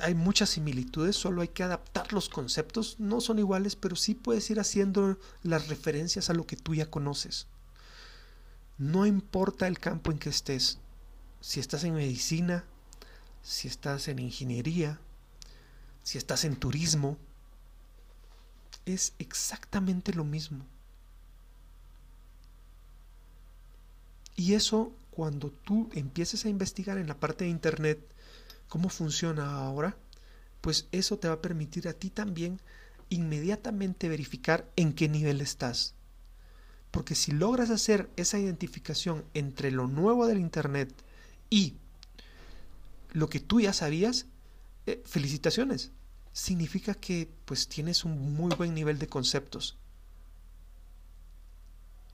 hay 0.00 0.14
muchas 0.14 0.48
similitudes, 0.48 1.16
solo 1.16 1.42
hay 1.42 1.48
que 1.48 1.64
adaptar 1.64 2.14
los 2.14 2.30
conceptos, 2.30 2.96
no 2.98 3.20
son 3.20 3.38
iguales, 3.38 3.76
pero 3.76 3.94
sí 3.94 4.14
puedes 4.14 4.48
ir 4.48 4.58
haciendo 4.58 5.18
las 5.42 5.68
referencias 5.68 6.30
a 6.30 6.34
lo 6.34 6.46
que 6.46 6.56
tú 6.56 6.74
ya 6.74 6.90
conoces. 6.90 7.46
No 8.78 9.04
importa 9.04 9.66
el 9.66 9.78
campo 9.78 10.10
en 10.10 10.18
que 10.18 10.30
estés, 10.30 10.78
si 11.44 11.60
estás 11.60 11.84
en 11.84 11.92
medicina, 11.92 12.64
si 13.42 13.68
estás 13.68 14.08
en 14.08 14.18
ingeniería, 14.18 14.98
si 16.02 16.16
estás 16.16 16.46
en 16.46 16.56
turismo, 16.56 17.18
es 18.86 19.12
exactamente 19.18 20.14
lo 20.14 20.24
mismo. 20.24 20.64
Y 24.36 24.54
eso, 24.54 24.90
cuando 25.10 25.50
tú 25.50 25.90
empieces 25.92 26.46
a 26.46 26.48
investigar 26.48 26.96
en 26.96 27.08
la 27.08 27.20
parte 27.20 27.44
de 27.44 27.50
Internet 27.50 28.00
cómo 28.70 28.88
funciona 28.88 29.58
ahora, 29.58 29.98
pues 30.62 30.88
eso 30.92 31.18
te 31.18 31.28
va 31.28 31.34
a 31.34 31.42
permitir 31.42 31.88
a 31.88 31.92
ti 31.92 32.08
también 32.08 32.58
inmediatamente 33.10 34.08
verificar 34.08 34.66
en 34.76 34.94
qué 34.94 35.10
nivel 35.10 35.42
estás. 35.42 35.92
Porque 36.90 37.14
si 37.14 37.32
logras 37.32 37.68
hacer 37.68 38.08
esa 38.16 38.38
identificación 38.38 39.26
entre 39.34 39.70
lo 39.70 39.88
nuevo 39.88 40.26
del 40.26 40.38
Internet 40.38 41.03
y 41.54 41.76
lo 43.12 43.28
que 43.28 43.38
tú 43.38 43.60
ya 43.60 43.72
sabías, 43.72 44.26
eh, 44.86 45.00
felicitaciones. 45.06 45.92
Significa 46.32 46.94
que 46.94 47.32
pues 47.44 47.68
tienes 47.68 48.04
un 48.04 48.34
muy 48.34 48.52
buen 48.56 48.74
nivel 48.74 48.98
de 48.98 49.06
conceptos. 49.06 49.78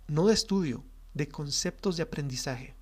No 0.09 0.27
de 0.27 0.35
estudio, 0.35 0.85
de 1.15 1.29
conceptos 1.29 1.97
de 1.97 2.03
aprendizaje. 2.03 2.75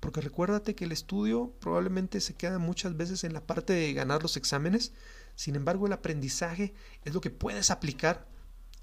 Porque 0.00 0.20
recuérdate 0.20 0.74
que 0.74 0.86
el 0.86 0.90
estudio 0.90 1.54
probablemente 1.60 2.20
se 2.20 2.34
queda 2.34 2.58
muchas 2.58 2.96
veces 2.96 3.22
en 3.22 3.32
la 3.32 3.46
parte 3.46 3.72
de 3.72 3.92
ganar 3.92 4.20
los 4.20 4.36
exámenes. 4.36 4.90
Sin 5.36 5.54
embargo, 5.54 5.86
el 5.86 5.92
aprendizaje 5.92 6.74
es 7.04 7.14
lo 7.14 7.20
que 7.20 7.30
puedes 7.30 7.70
aplicar 7.70 8.26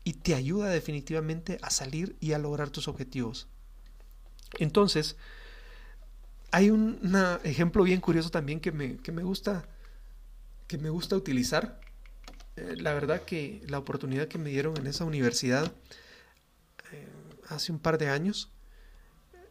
y 0.06 0.14
te 0.14 0.34
ayuda 0.34 0.70
definitivamente 0.70 1.60
a 1.62 1.72
salir 1.72 2.16
y 2.22 2.32
a 2.32 2.40
lograr 2.40 2.70
tus 2.70 2.88
objetivos. 2.88 3.50
Entonces, 4.60 5.18
hay 6.52 6.70
un 6.70 7.00
ejemplo 7.44 7.84
bien 7.84 8.02
curioso 8.02 8.30
también 8.30 8.60
que 8.60 8.72
me, 8.72 9.24
gusta 9.24 9.66
que 10.68 10.78
me 10.78 10.90
gusta 10.90 11.16
utilizar. 11.16 11.80
Eh, 12.58 12.76
la 12.78 12.94
verdad 12.94 13.22
que 13.24 13.62
la 13.68 13.80
oportunidad 13.80 14.28
que 14.28 14.38
me 14.38 14.50
dieron 14.50 14.76
en 14.78 14.88
esa 14.88 15.06
universidad 15.06 15.72
eh, 16.92 17.08
hace 17.48 17.72
un 17.72 17.80
par 17.80 17.98
de 17.98 18.10
años 18.10 18.52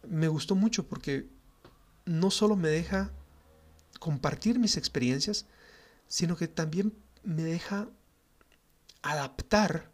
me 0.09 0.29
gustó 0.29 0.55
mucho 0.55 0.87
porque 0.87 1.27
no 2.05 2.31
solo 2.31 2.57
me 2.57 2.69
deja 2.69 3.11
compartir 3.99 4.59
mis 4.59 4.77
experiencias, 4.77 5.47
sino 6.09 6.37
que 6.37 6.49
también 6.49 6.93
me 7.23 7.43
deja 7.43 7.89
adaptar 9.03 9.91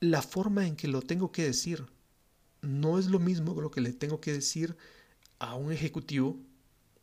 la 0.00 0.22
forma 0.22 0.66
en 0.66 0.76
que 0.76 0.88
lo 0.88 1.02
tengo 1.02 1.32
que 1.32 1.44
decir. 1.44 1.86
No 2.68 2.98
es 2.98 3.06
lo 3.06 3.18
mismo 3.18 3.58
lo 3.58 3.70
que 3.70 3.80
le 3.80 3.94
tengo 3.94 4.20
que 4.20 4.30
decir 4.30 4.76
a 5.38 5.54
un 5.54 5.72
ejecutivo, 5.72 6.38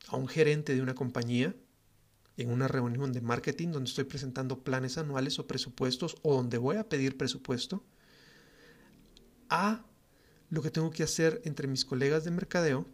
a 0.09 0.15
un 0.15 0.27
gerente 0.27 0.75
de 0.75 0.81
una 0.83 0.93
compañía, 0.93 1.55
en 2.37 2.51
una 2.51 2.67
reunión 2.67 3.11
de 3.11 3.21
marketing 3.21 3.69
donde 3.71 3.89
estoy 3.89 4.03
presentando 4.03 4.63
planes 4.63 4.99
anuales 4.99 5.39
o 5.39 5.47
presupuestos 5.47 6.17
o 6.21 6.35
donde 6.35 6.59
voy 6.59 6.75
a 6.75 6.87
pedir 6.87 7.17
presupuesto, 7.17 7.83
a 9.49 9.83
lo 10.51 10.61
que 10.61 10.69
tengo 10.69 10.91
que 10.91 11.01
hacer 11.01 11.41
entre 11.45 11.67
mis 11.67 11.83
colegas 11.83 12.23
de 12.23 12.29
mercadeo 12.29 12.85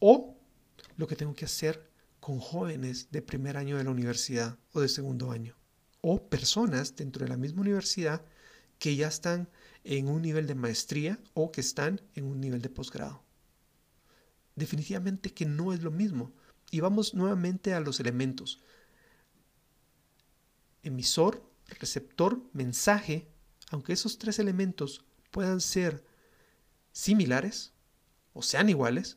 o 0.00 0.36
lo 0.96 1.06
que 1.06 1.14
tengo 1.14 1.34
que 1.34 1.44
hacer 1.44 1.88
con 2.18 2.40
jóvenes 2.40 3.12
de 3.12 3.22
primer 3.22 3.56
año 3.56 3.76
de 3.76 3.84
la 3.84 3.90
universidad 3.90 4.58
o 4.72 4.80
de 4.80 4.88
segundo 4.88 5.30
año 5.30 5.56
o 6.00 6.28
personas 6.28 6.96
dentro 6.96 7.24
de 7.24 7.30
la 7.30 7.36
misma 7.36 7.60
universidad 7.60 8.24
que 8.80 8.96
ya 8.96 9.06
están 9.06 9.48
en 9.88 10.06
un 10.08 10.20
nivel 10.20 10.46
de 10.46 10.54
maestría 10.54 11.18
o 11.32 11.50
que 11.50 11.62
están 11.62 12.02
en 12.14 12.26
un 12.26 12.42
nivel 12.42 12.60
de 12.60 12.68
posgrado. 12.68 13.24
Definitivamente 14.54 15.32
que 15.32 15.46
no 15.46 15.72
es 15.72 15.82
lo 15.82 15.90
mismo. 15.90 16.30
Y 16.70 16.80
vamos 16.80 17.14
nuevamente 17.14 17.72
a 17.72 17.80
los 17.80 17.98
elementos. 17.98 18.60
Emisor, 20.82 21.42
receptor, 21.68 22.42
mensaje, 22.52 23.28
aunque 23.70 23.94
esos 23.94 24.18
tres 24.18 24.38
elementos 24.38 25.06
puedan 25.30 25.62
ser 25.62 26.04
similares 26.92 27.72
o 28.34 28.42
sean 28.42 28.68
iguales, 28.68 29.16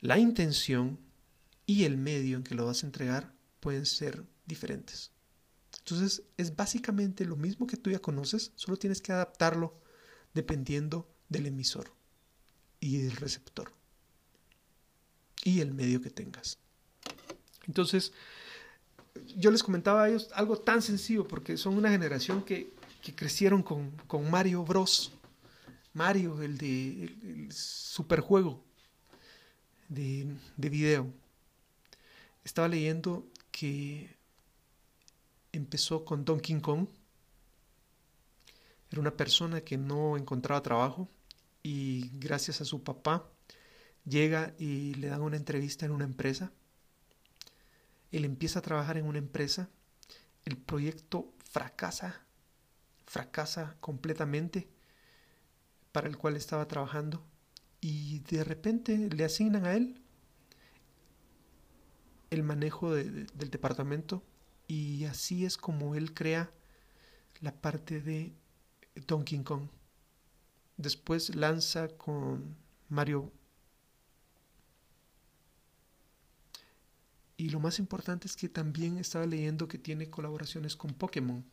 la 0.00 0.18
intención 0.18 0.98
y 1.66 1.84
el 1.84 1.98
medio 1.98 2.38
en 2.38 2.44
que 2.44 2.54
lo 2.54 2.64
vas 2.64 2.82
a 2.82 2.86
entregar 2.86 3.34
pueden 3.60 3.84
ser 3.84 4.24
diferentes. 4.46 5.12
Entonces 5.90 6.22
es 6.36 6.54
básicamente 6.54 7.24
lo 7.24 7.34
mismo 7.34 7.66
que 7.66 7.76
tú 7.76 7.90
ya 7.90 7.98
conoces, 7.98 8.52
solo 8.54 8.76
tienes 8.76 9.02
que 9.02 9.10
adaptarlo 9.10 9.74
dependiendo 10.34 11.08
del 11.28 11.46
emisor 11.46 11.92
y 12.78 12.98
del 12.98 13.16
receptor. 13.16 13.72
y 15.42 15.60
el 15.60 15.72
medio 15.72 16.02
que 16.02 16.10
tengas. 16.10 16.58
Entonces, 17.66 18.12
yo 19.36 19.50
les 19.50 19.62
comentaba 19.62 20.04
a 20.04 20.08
ellos 20.10 20.28
algo 20.34 20.58
tan 20.58 20.82
sencillo, 20.82 21.26
porque 21.26 21.56
son 21.56 21.78
una 21.78 21.90
generación 21.90 22.44
que, 22.44 22.72
crecieron 23.16 23.62
con, 23.62 24.30
Mario 24.30 24.64
Bros. 24.64 25.12
Mario, 25.94 26.42
el 26.42 26.58
de 26.58 27.04
el, 27.04 27.52
superjuego 27.52 28.62
de, 29.88 30.36
de 30.56 30.68
video. 30.68 31.12
Estaba 32.44 32.68
leyendo 32.68 33.26
que 33.50 34.19
empezó 35.52 36.04
con 36.04 36.24
Donkey 36.24 36.60
Kong. 36.60 36.88
Era 38.90 39.00
una 39.00 39.16
persona 39.16 39.60
que 39.60 39.78
no 39.78 40.16
encontraba 40.16 40.62
trabajo 40.62 41.08
y 41.62 42.10
gracias 42.18 42.60
a 42.60 42.64
su 42.64 42.82
papá 42.82 43.28
llega 44.04 44.54
y 44.58 44.94
le 44.94 45.08
dan 45.08 45.22
una 45.22 45.36
entrevista 45.36 45.86
en 45.86 45.92
una 45.92 46.04
empresa. 46.04 46.52
Él 48.10 48.24
empieza 48.24 48.58
a 48.58 48.62
trabajar 48.62 48.96
en 48.96 49.06
una 49.06 49.18
empresa. 49.18 49.70
El 50.44 50.56
proyecto 50.56 51.32
fracasa, 51.44 52.26
fracasa 53.06 53.76
completamente 53.80 54.68
para 55.92 56.08
el 56.08 56.16
cual 56.16 56.36
estaba 56.36 56.66
trabajando 56.66 57.24
y 57.80 58.20
de 58.20 58.44
repente 58.44 59.08
le 59.10 59.24
asignan 59.24 59.64
a 59.64 59.74
él 59.74 60.02
el 62.30 62.42
manejo 62.42 62.94
del 62.94 63.26
departamento 63.34 64.22
y 64.70 65.04
así 65.06 65.44
es 65.44 65.56
como 65.56 65.96
él 65.96 66.14
crea 66.14 66.48
la 67.40 67.52
parte 67.52 68.00
de 68.00 68.32
Donkey 68.94 69.42
Kong. 69.42 69.68
Después 70.76 71.34
lanza 71.34 71.88
con 71.88 72.56
Mario. 72.88 73.32
Y 77.36 77.48
lo 77.48 77.58
más 77.58 77.80
importante 77.80 78.28
es 78.28 78.36
que 78.36 78.48
también 78.48 78.98
estaba 78.98 79.26
leyendo 79.26 79.66
que 79.66 79.76
tiene 79.76 80.08
colaboraciones 80.08 80.76
con 80.76 80.94
Pokémon. 80.94 81.44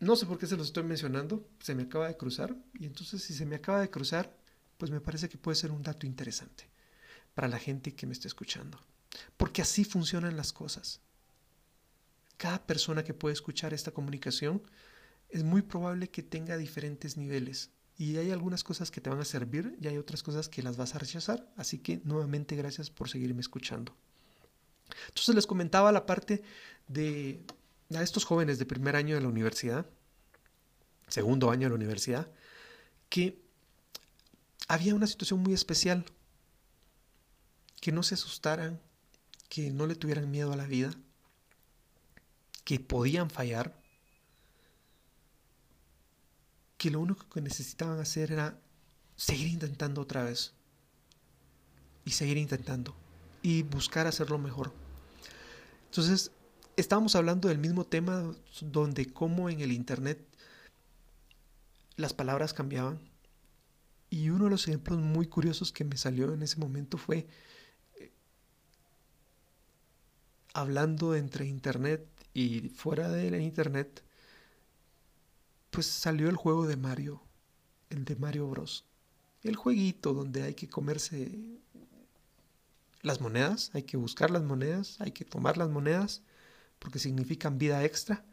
No 0.00 0.16
sé 0.16 0.24
por 0.24 0.38
qué 0.38 0.46
se 0.46 0.56
los 0.56 0.68
estoy 0.68 0.84
mencionando, 0.84 1.46
se 1.60 1.74
me 1.74 1.82
acaba 1.82 2.08
de 2.08 2.16
cruzar. 2.16 2.56
Y 2.72 2.86
entonces 2.86 3.22
si 3.22 3.34
se 3.34 3.44
me 3.44 3.56
acaba 3.56 3.82
de 3.82 3.90
cruzar, 3.90 4.34
pues 4.78 4.90
me 4.90 5.02
parece 5.02 5.28
que 5.28 5.36
puede 5.36 5.56
ser 5.56 5.72
un 5.72 5.82
dato 5.82 6.06
interesante 6.06 6.70
para 7.34 7.48
la 7.48 7.58
gente 7.58 7.94
que 7.94 8.06
me 8.06 8.14
está 8.14 8.28
escuchando. 8.28 8.80
Porque 9.36 9.62
así 9.62 9.84
funcionan 9.84 10.36
las 10.36 10.52
cosas. 10.52 11.00
Cada 12.36 12.66
persona 12.66 13.04
que 13.04 13.14
puede 13.14 13.34
escuchar 13.34 13.72
esta 13.74 13.92
comunicación 13.92 14.62
es 15.28 15.44
muy 15.44 15.62
probable 15.62 16.10
que 16.10 16.22
tenga 16.22 16.56
diferentes 16.56 17.16
niveles. 17.16 17.70
Y 17.96 18.16
hay 18.16 18.30
algunas 18.30 18.64
cosas 18.64 18.90
que 18.90 19.00
te 19.00 19.10
van 19.10 19.20
a 19.20 19.24
servir 19.24 19.76
y 19.80 19.86
hay 19.86 19.98
otras 19.98 20.22
cosas 20.22 20.48
que 20.48 20.62
las 20.62 20.76
vas 20.76 20.94
a 20.94 20.98
rechazar. 20.98 21.48
Así 21.56 21.78
que 21.78 22.00
nuevamente 22.04 22.56
gracias 22.56 22.90
por 22.90 23.08
seguirme 23.08 23.40
escuchando. 23.40 23.94
Entonces 25.08 25.34
les 25.34 25.46
comentaba 25.46 25.92
la 25.92 26.06
parte 26.06 26.42
de 26.88 27.42
a 27.94 28.02
estos 28.02 28.24
jóvenes 28.24 28.58
de 28.58 28.66
primer 28.66 28.96
año 28.96 29.14
de 29.14 29.20
la 29.20 29.28
universidad, 29.28 29.86
segundo 31.08 31.50
año 31.50 31.66
de 31.66 31.70
la 31.70 31.74
universidad, 31.74 32.30
que 33.08 33.42
había 34.68 34.94
una 34.94 35.06
situación 35.06 35.40
muy 35.40 35.52
especial, 35.52 36.04
que 37.80 37.92
no 37.92 38.02
se 38.02 38.14
asustaran, 38.14 38.80
que 39.52 39.70
no 39.70 39.86
le 39.86 39.94
tuvieran 39.94 40.30
miedo 40.30 40.50
a 40.50 40.56
la 40.56 40.64
vida, 40.64 40.94
que 42.64 42.80
podían 42.80 43.28
fallar, 43.28 43.78
que 46.78 46.90
lo 46.90 47.00
único 47.00 47.28
que 47.28 47.42
necesitaban 47.42 48.00
hacer 48.00 48.32
era 48.32 48.58
seguir 49.14 49.48
intentando 49.48 50.00
otra 50.00 50.24
vez 50.24 50.54
y 52.06 52.12
seguir 52.12 52.38
intentando 52.38 52.96
y 53.42 53.62
buscar 53.62 54.06
hacerlo 54.06 54.38
mejor. 54.38 54.72
Entonces, 55.84 56.30
estábamos 56.78 57.14
hablando 57.14 57.48
del 57.48 57.58
mismo 57.58 57.84
tema 57.84 58.34
donde 58.62 59.12
como 59.12 59.50
en 59.50 59.60
el 59.60 59.70
Internet 59.70 60.18
las 61.96 62.14
palabras 62.14 62.54
cambiaban. 62.54 63.00
Y 64.08 64.30
uno 64.30 64.44
de 64.44 64.50
los 64.50 64.66
ejemplos 64.66 64.98
muy 64.98 65.26
curiosos 65.26 65.72
que 65.72 65.84
me 65.84 65.98
salió 65.98 66.32
en 66.32 66.42
ese 66.42 66.58
momento 66.58 66.96
fue 66.96 67.26
hablando 70.54 71.14
entre 71.14 71.46
internet 71.46 72.06
y 72.34 72.68
fuera 72.70 73.08
de 73.08 73.30
la 73.30 73.38
internet, 73.38 74.02
pues 75.70 75.86
salió 75.86 76.28
el 76.28 76.36
juego 76.36 76.66
de 76.66 76.76
Mario, 76.76 77.22
el 77.90 78.04
de 78.04 78.16
Mario 78.16 78.48
Bros. 78.48 78.84
El 79.42 79.56
jueguito 79.56 80.12
donde 80.12 80.42
hay 80.42 80.54
que 80.54 80.68
comerse 80.68 81.38
las 83.00 83.20
monedas, 83.20 83.70
hay 83.74 83.82
que 83.82 83.96
buscar 83.96 84.30
las 84.30 84.42
monedas, 84.42 85.00
hay 85.00 85.12
que 85.12 85.24
tomar 85.24 85.56
las 85.56 85.68
monedas 85.68 86.22
porque 86.78 86.98
significan 86.98 87.58
vida 87.58 87.84
extra. 87.84 88.24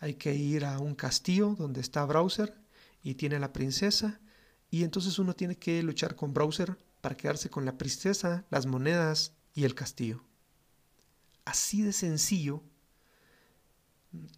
Hay 0.00 0.14
que 0.14 0.34
ir 0.34 0.64
a 0.64 0.78
un 0.78 0.94
castillo 0.94 1.54
donde 1.58 1.80
está 1.80 2.04
Browser 2.04 2.54
y 3.02 3.14
tiene 3.14 3.38
la 3.38 3.52
princesa 3.52 4.20
y 4.70 4.84
entonces 4.84 5.18
uno 5.18 5.34
tiene 5.34 5.56
que 5.56 5.82
luchar 5.82 6.16
con 6.16 6.34
Browser 6.34 6.76
para 7.00 7.16
quedarse 7.16 7.50
con 7.50 7.64
la 7.64 7.78
princesa, 7.78 8.44
las 8.50 8.66
monedas 8.66 9.32
y 9.54 9.64
el 9.64 9.74
castillo 9.74 10.27
así 11.48 11.82
de 11.82 11.92
sencillo, 11.94 12.62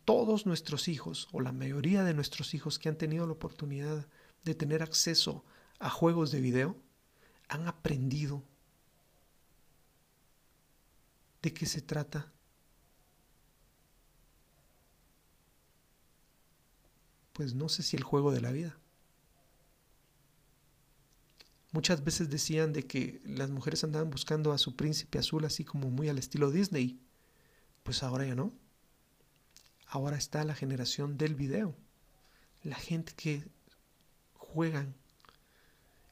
todos 0.05 0.47
nuestros 0.47 0.87
hijos, 0.87 1.29
o 1.33 1.41
la 1.41 1.53
mayoría 1.53 2.05
de 2.05 2.15
nuestros 2.15 2.55
hijos 2.55 2.79
que 2.79 2.89
han 2.89 2.97
tenido 2.97 3.27
la 3.27 3.33
oportunidad 3.33 4.07
de 4.45 4.55
tener 4.55 4.83
acceso 4.83 5.45
a 5.81 5.91
juegos 5.91 6.31
de 6.31 6.41
video, 6.41 6.77
han 7.49 7.67
aprendido 7.67 8.45
de 11.43 11.53
qué 11.53 11.67
se 11.67 11.81
trata. 11.81 12.33
Pues 17.33 17.55
no 17.55 17.69
sé 17.69 17.83
si 17.83 17.97
el 17.97 18.05
juego 18.05 18.31
de 18.31 18.41
la 18.41 18.53
vida. 18.53 18.79
Muchas 21.73 22.03
veces 22.03 22.31
decían 22.31 22.73
de 22.73 22.87
que 22.87 23.21
las 23.25 23.51
mujeres 23.51 23.85
andaban 23.85 24.11
buscando 24.11 24.53
a 24.53 24.59
su 24.59 24.75
príncipe 24.75 25.19
azul 25.19 25.45
así 25.45 25.65
como 25.65 25.91
muy 25.91 26.09
al 26.09 26.19
estilo 26.19 26.51
Disney. 26.51 27.01
Pues 27.85 28.03
ahora 28.03 28.27
ya 28.27 28.35
no. 28.35 28.53
Ahora 29.87 30.17
está 30.17 30.45
la 30.45 30.55
generación 30.55 31.17
del 31.17 31.35
video. 31.35 31.77
La 32.65 32.77
gente 32.77 33.13
que 33.15 33.45
juegan 34.35 34.95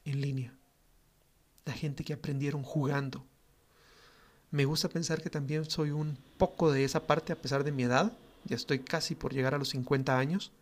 en 0.04 0.20
línea. 0.20 0.54
La 1.64 1.72
gente 1.72 2.04
que 2.04 2.12
aprendieron 2.12 2.62
jugando. 2.62 3.26
Me 4.50 4.64
gusta 4.64 4.88
pensar 4.88 5.20
que 5.20 5.28
también 5.28 5.68
soy 5.68 5.90
un 5.90 6.16
poco 6.38 6.70
de 6.70 6.84
esa 6.84 7.06
parte 7.06 7.32
a 7.32 7.40
pesar 7.40 7.64
de 7.64 7.72
mi 7.72 7.82
edad. 7.82 8.16
Ya 8.44 8.56
estoy 8.56 8.78
casi 8.78 9.14
por 9.14 9.34
llegar 9.34 9.54
a 9.54 9.58
los 9.58 9.70
50 9.70 10.16
años. 10.16 10.52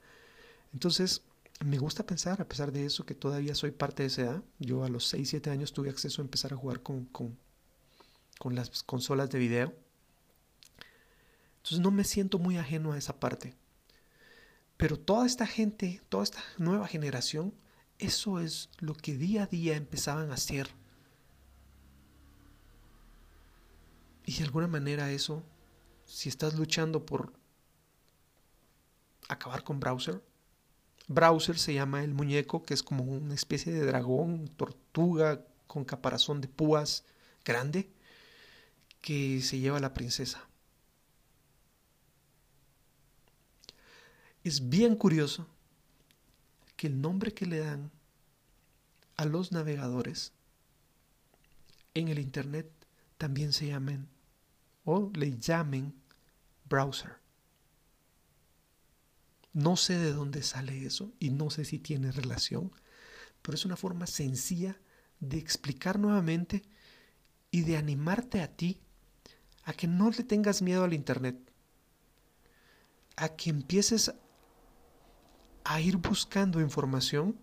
Entonces, 0.72 1.22
me 1.64 1.79
gusta 1.79 2.05
pensar, 2.05 2.40
a 2.40 2.49
pesar 2.49 2.71
de 2.71 2.85
eso, 2.85 3.07
que 3.07 3.14
todavía 3.14 3.55
soy 3.55 3.71
parte 3.71 4.03
de 4.03 4.09
esa 4.09 4.23
edad. 4.23 4.42
Yo 4.59 4.85
a 4.85 4.88
los 4.88 5.07
6, 5.07 5.29
7 5.29 5.51
años 5.51 5.73
tuve 5.73 5.88
acceso 5.88 6.21
a 6.21 6.25
empezar 6.25 6.53
a 6.53 6.57
jugar 6.57 6.83
con, 6.83 7.07
con, 7.07 7.38
con 8.38 8.55
las 8.55 8.83
consolas 8.83 9.31
de 9.31 9.38
video. 9.38 9.75
Entonces 11.57 11.81
no 11.81 11.90
me 11.90 12.05
siento 12.05 12.38
muy 12.38 12.59
ajeno 12.59 12.92
a 12.92 12.99
esa 12.99 13.19
parte. 13.19 13.55
Pero 14.77 14.99
toda 14.99 15.25
esta 15.25 15.47
gente, 15.47 16.03
toda 16.11 16.25
esta 16.25 16.42
nueva 16.59 16.87
generación, 16.87 17.55
eso 17.99 18.40
es 18.40 18.69
lo 18.79 18.95
que 18.95 19.16
día 19.16 19.45
a 19.45 19.47
día 19.47 19.77
empezaban 19.77 20.31
a 20.31 20.35
hacer. 20.35 20.69
Y 24.27 24.37
de 24.37 24.45
alguna 24.45 24.66
manera 24.66 25.11
eso, 25.11 25.42
si 26.05 26.29
estás 26.29 26.55
luchando 26.55 27.07
por 27.07 27.33
acabar 29.29 29.64
con 29.64 29.81
browser, 29.81 30.23
Browser 31.09 31.59
se 31.59 31.75
llama 31.75 32.03
el 32.03 32.14
muñeco, 32.14 32.62
que 32.62 32.75
es 32.75 32.83
como 32.83 33.05
una 33.05 33.35
especie 33.35 33.73
de 33.73 33.85
dragón, 33.85 34.49
tortuga 34.49 35.45
con 35.66 35.85
caparazón 35.85 36.40
de 36.40 36.49
púas 36.49 37.05
grande, 37.45 37.90
que 39.01 39.40
se 39.42 39.59
lleva 39.59 39.79
a 39.79 39.81
la 39.81 39.95
princesa. 39.95 40.49
Es 44.42 44.69
bien 44.69 44.97
curioso 44.97 45.47
que 46.77 46.88
el 46.88 47.01
nombre 47.01 47.35
que 47.35 47.47
le 47.47 47.59
dan 47.59 47.90
a 49.16 49.25
los 49.25 49.53
navegadores 49.53 50.33
en 51.95 52.09
el 52.09 52.19
Internet 52.19 52.71
también 53.19 53.53
se 53.53 53.69
llamen 53.69 54.09
o 54.85 55.11
le 55.14 55.38
llamen 55.38 55.95
browser. 56.69 57.25
No 59.57 59.77
sé 59.77 59.97
de 59.97 60.12
dónde 60.12 60.42
sale 60.42 60.85
eso 60.85 61.14
y 61.19 61.31
no 61.31 61.49
sé 61.49 61.64
si 61.64 61.79
tiene 61.79 62.12
relación, 62.12 62.71
pero 63.40 63.55
es 63.55 63.64
una 63.64 63.79
forma 63.79 64.07
sencilla 64.07 64.79
de 65.19 65.38
explicar 65.38 65.99
nuevamente 65.99 66.62
y 67.51 67.62
de 67.62 67.79
animarte 67.79 68.42
a 68.42 68.55
ti 68.55 68.83
a 69.64 69.73
que 69.73 69.87
no 69.87 70.11
le 70.11 70.25
tengas 70.25 70.61
miedo 70.61 70.85
al 70.85 70.92
Internet, 70.92 71.38
a 73.16 73.31
que 73.31 73.49
empieces 73.49 74.12
a 75.64 75.81
ir 75.81 75.97
buscando 75.97 76.61
información 76.61 77.38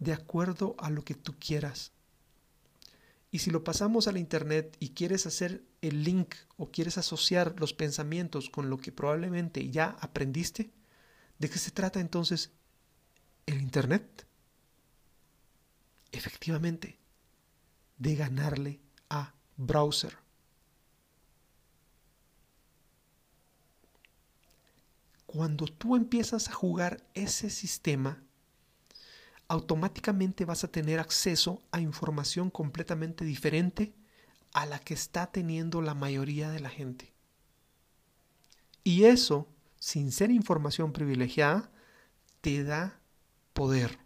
de 0.00 0.12
acuerdo 0.12 0.74
a 0.76 0.90
lo 0.90 1.02
que 1.02 1.14
tú 1.14 1.34
quieras. 1.38 1.92
Y 3.30 3.38
si 3.38 3.50
lo 3.50 3.64
pasamos 3.64 4.06
a 4.06 4.12
la 4.12 4.18
Internet 4.18 4.76
y 4.80 4.90
quieres 4.90 5.24
hacer 5.24 5.64
el 5.80 6.04
link 6.04 6.34
o 6.58 6.70
quieres 6.70 6.98
asociar 6.98 7.58
los 7.58 7.72
pensamientos 7.72 8.50
con 8.50 8.68
lo 8.68 8.76
que 8.76 8.92
probablemente 8.92 9.70
ya 9.70 9.96
aprendiste, 9.98 10.70
¿de 11.42 11.50
qué 11.50 11.58
se 11.58 11.72
trata 11.72 11.98
entonces 11.98 12.52
el 13.46 13.60
Internet? 13.60 14.24
Efectivamente, 16.12 17.00
de 17.98 18.14
ganarle 18.14 18.80
a 19.10 19.34
browser. 19.56 20.16
Cuando 25.26 25.66
tú 25.66 25.96
empiezas 25.96 26.46
a 26.46 26.52
jugar 26.52 27.04
ese 27.14 27.50
sistema, 27.50 28.22
automáticamente 29.48 30.44
vas 30.44 30.62
a 30.62 30.70
tener 30.70 31.00
acceso 31.00 31.60
a 31.72 31.80
información 31.80 32.50
completamente 32.50 33.24
diferente 33.24 33.92
a 34.52 34.64
la 34.64 34.78
que 34.78 34.94
está 34.94 35.32
teniendo 35.32 35.82
la 35.82 35.94
mayoría 35.94 36.50
de 36.50 36.60
la 36.60 36.70
gente. 36.70 37.12
Y 38.84 39.04
eso, 39.04 39.48
sin 39.82 40.12
ser 40.12 40.30
información 40.30 40.92
privilegiada, 40.92 41.68
te 42.40 42.62
da 42.62 43.00
poder. 43.52 43.98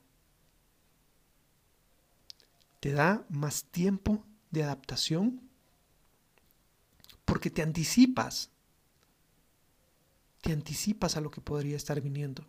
Te 2.81 2.93
da 2.93 3.27
más 3.29 3.65
tiempo 3.65 4.25
de 4.51 4.62
adaptación 4.62 5.51
porque 7.27 7.51
te 7.51 7.61
anticipas. 7.61 8.49
Te 10.41 10.55
anticipas 10.55 11.19
a 11.19 11.21
lo 11.21 11.31
que 11.31 11.43
podría 11.43 11.77
estar 11.77 12.01
viniendo. 12.01 12.47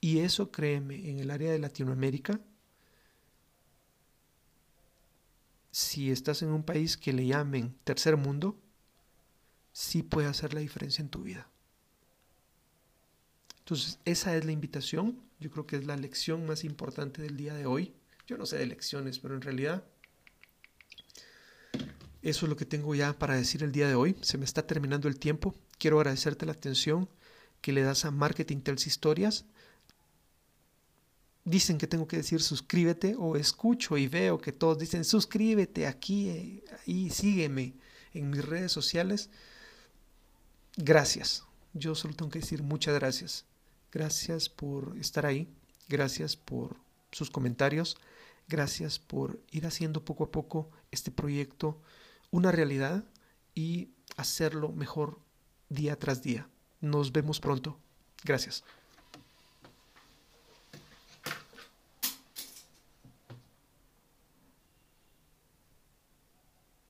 Y 0.00 0.20
eso, 0.20 0.50
créeme, 0.50 1.10
en 1.10 1.18
el 1.18 1.30
área 1.30 1.52
de 1.52 1.58
Latinoamérica, 1.58 2.40
si 5.70 6.10
estás 6.10 6.40
en 6.40 6.48
un 6.48 6.62
país 6.62 6.96
que 6.96 7.12
le 7.12 7.26
llamen 7.26 7.76
tercer 7.84 8.16
mundo, 8.16 8.58
sí 9.72 10.02
puede 10.02 10.28
hacer 10.28 10.54
la 10.54 10.60
diferencia 10.60 11.02
en 11.02 11.08
tu 11.08 11.22
vida. 11.22 11.48
Entonces, 13.60 13.98
esa 14.04 14.36
es 14.36 14.44
la 14.44 14.52
invitación. 14.52 15.20
Yo 15.40 15.50
creo 15.50 15.66
que 15.66 15.76
es 15.76 15.86
la 15.86 15.96
lección 15.96 16.46
más 16.46 16.64
importante 16.64 17.22
del 17.22 17.36
día 17.36 17.54
de 17.54 17.66
hoy. 17.66 17.94
Yo 18.26 18.36
no 18.36 18.46
sé 18.46 18.58
de 18.58 18.66
lecciones, 18.66 19.18
pero 19.18 19.34
en 19.34 19.42
realidad 19.42 19.84
eso 22.22 22.46
es 22.46 22.50
lo 22.50 22.56
que 22.56 22.66
tengo 22.66 22.94
ya 22.94 23.18
para 23.18 23.34
decir 23.34 23.62
el 23.62 23.72
día 23.72 23.88
de 23.88 23.94
hoy. 23.94 24.16
Se 24.20 24.38
me 24.38 24.44
está 24.44 24.66
terminando 24.66 25.08
el 25.08 25.18
tiempo. 25.18 25.54
Quiero 25.78 25.98
agradecerte 25.98 26.46
la 26.46 26.52
atención 26.52 27.08
que 27.60 27.72
le 27.72 27.82
das 27.82 28.04
a 28.04 28.10
Marketing 28.10 28.58
Tells 28.58 28.86
Historias 28.86 29.44
dicen 31.44 31.78
que 31.78 31.86
tengo 31.86 32.06
que 32.06 32.16
decir 32.16 32.40
suscríbete 32.40 33.16
o 33.18 33.36
escucho 33.36 33.96
y 33.96 34.06
veo 34.06 34.38
que 34.38 34.52
todos 34.52 34.78
dicen 34.78 35.04
suscríbete 35.04 35.86
aquí 35.86 36.28
eh, 36.28 36.64
y 36.86 37.10
sígueme 37.10 37.74
en 38.14 38.30
mis 38.30 38.44
redes 38.44 38.72
sociales. 38.72 39.30
Gracias. 40.76 41.44
Yo 41.74 41.94
solo 41.94 42.14
tengo 42.14 42.30
que 42.30 42.40
decir 42.40 42.62
muchas 42.62 42.94
gracias. 42.94 43.44
Gracias 43.90 44.48
por 44.48 44.96
estar 44.98 45.26
ahí. 45.26 45.48
Gracias 45.88 46.36
por 46.36 46.76
sus 47.10 47.30
comentarios. 47.30 47.96
Gracias 48.48 48.98
por 48.98 49.40
ir 49.50 49.66
haciendo 49.66 50.04
poco 50.04 50.24
a 50.24 50.30
poco 50.30 50.70
este 50.90 51.10
proyecto 51.10 51.80
una 52.30 52.50
realidad 52.50 53.04
y 53.54 53.90
hacerlo 54.16 54.72
mejor 54.72 55.20
día 55.68 55.98
tras 55.98 56.22
día. 56.22 56.48
Nos 56.80 57.12
vemos 57.12 57.38
pronto. 57.38 57.78
Gracias. 58.24 58.64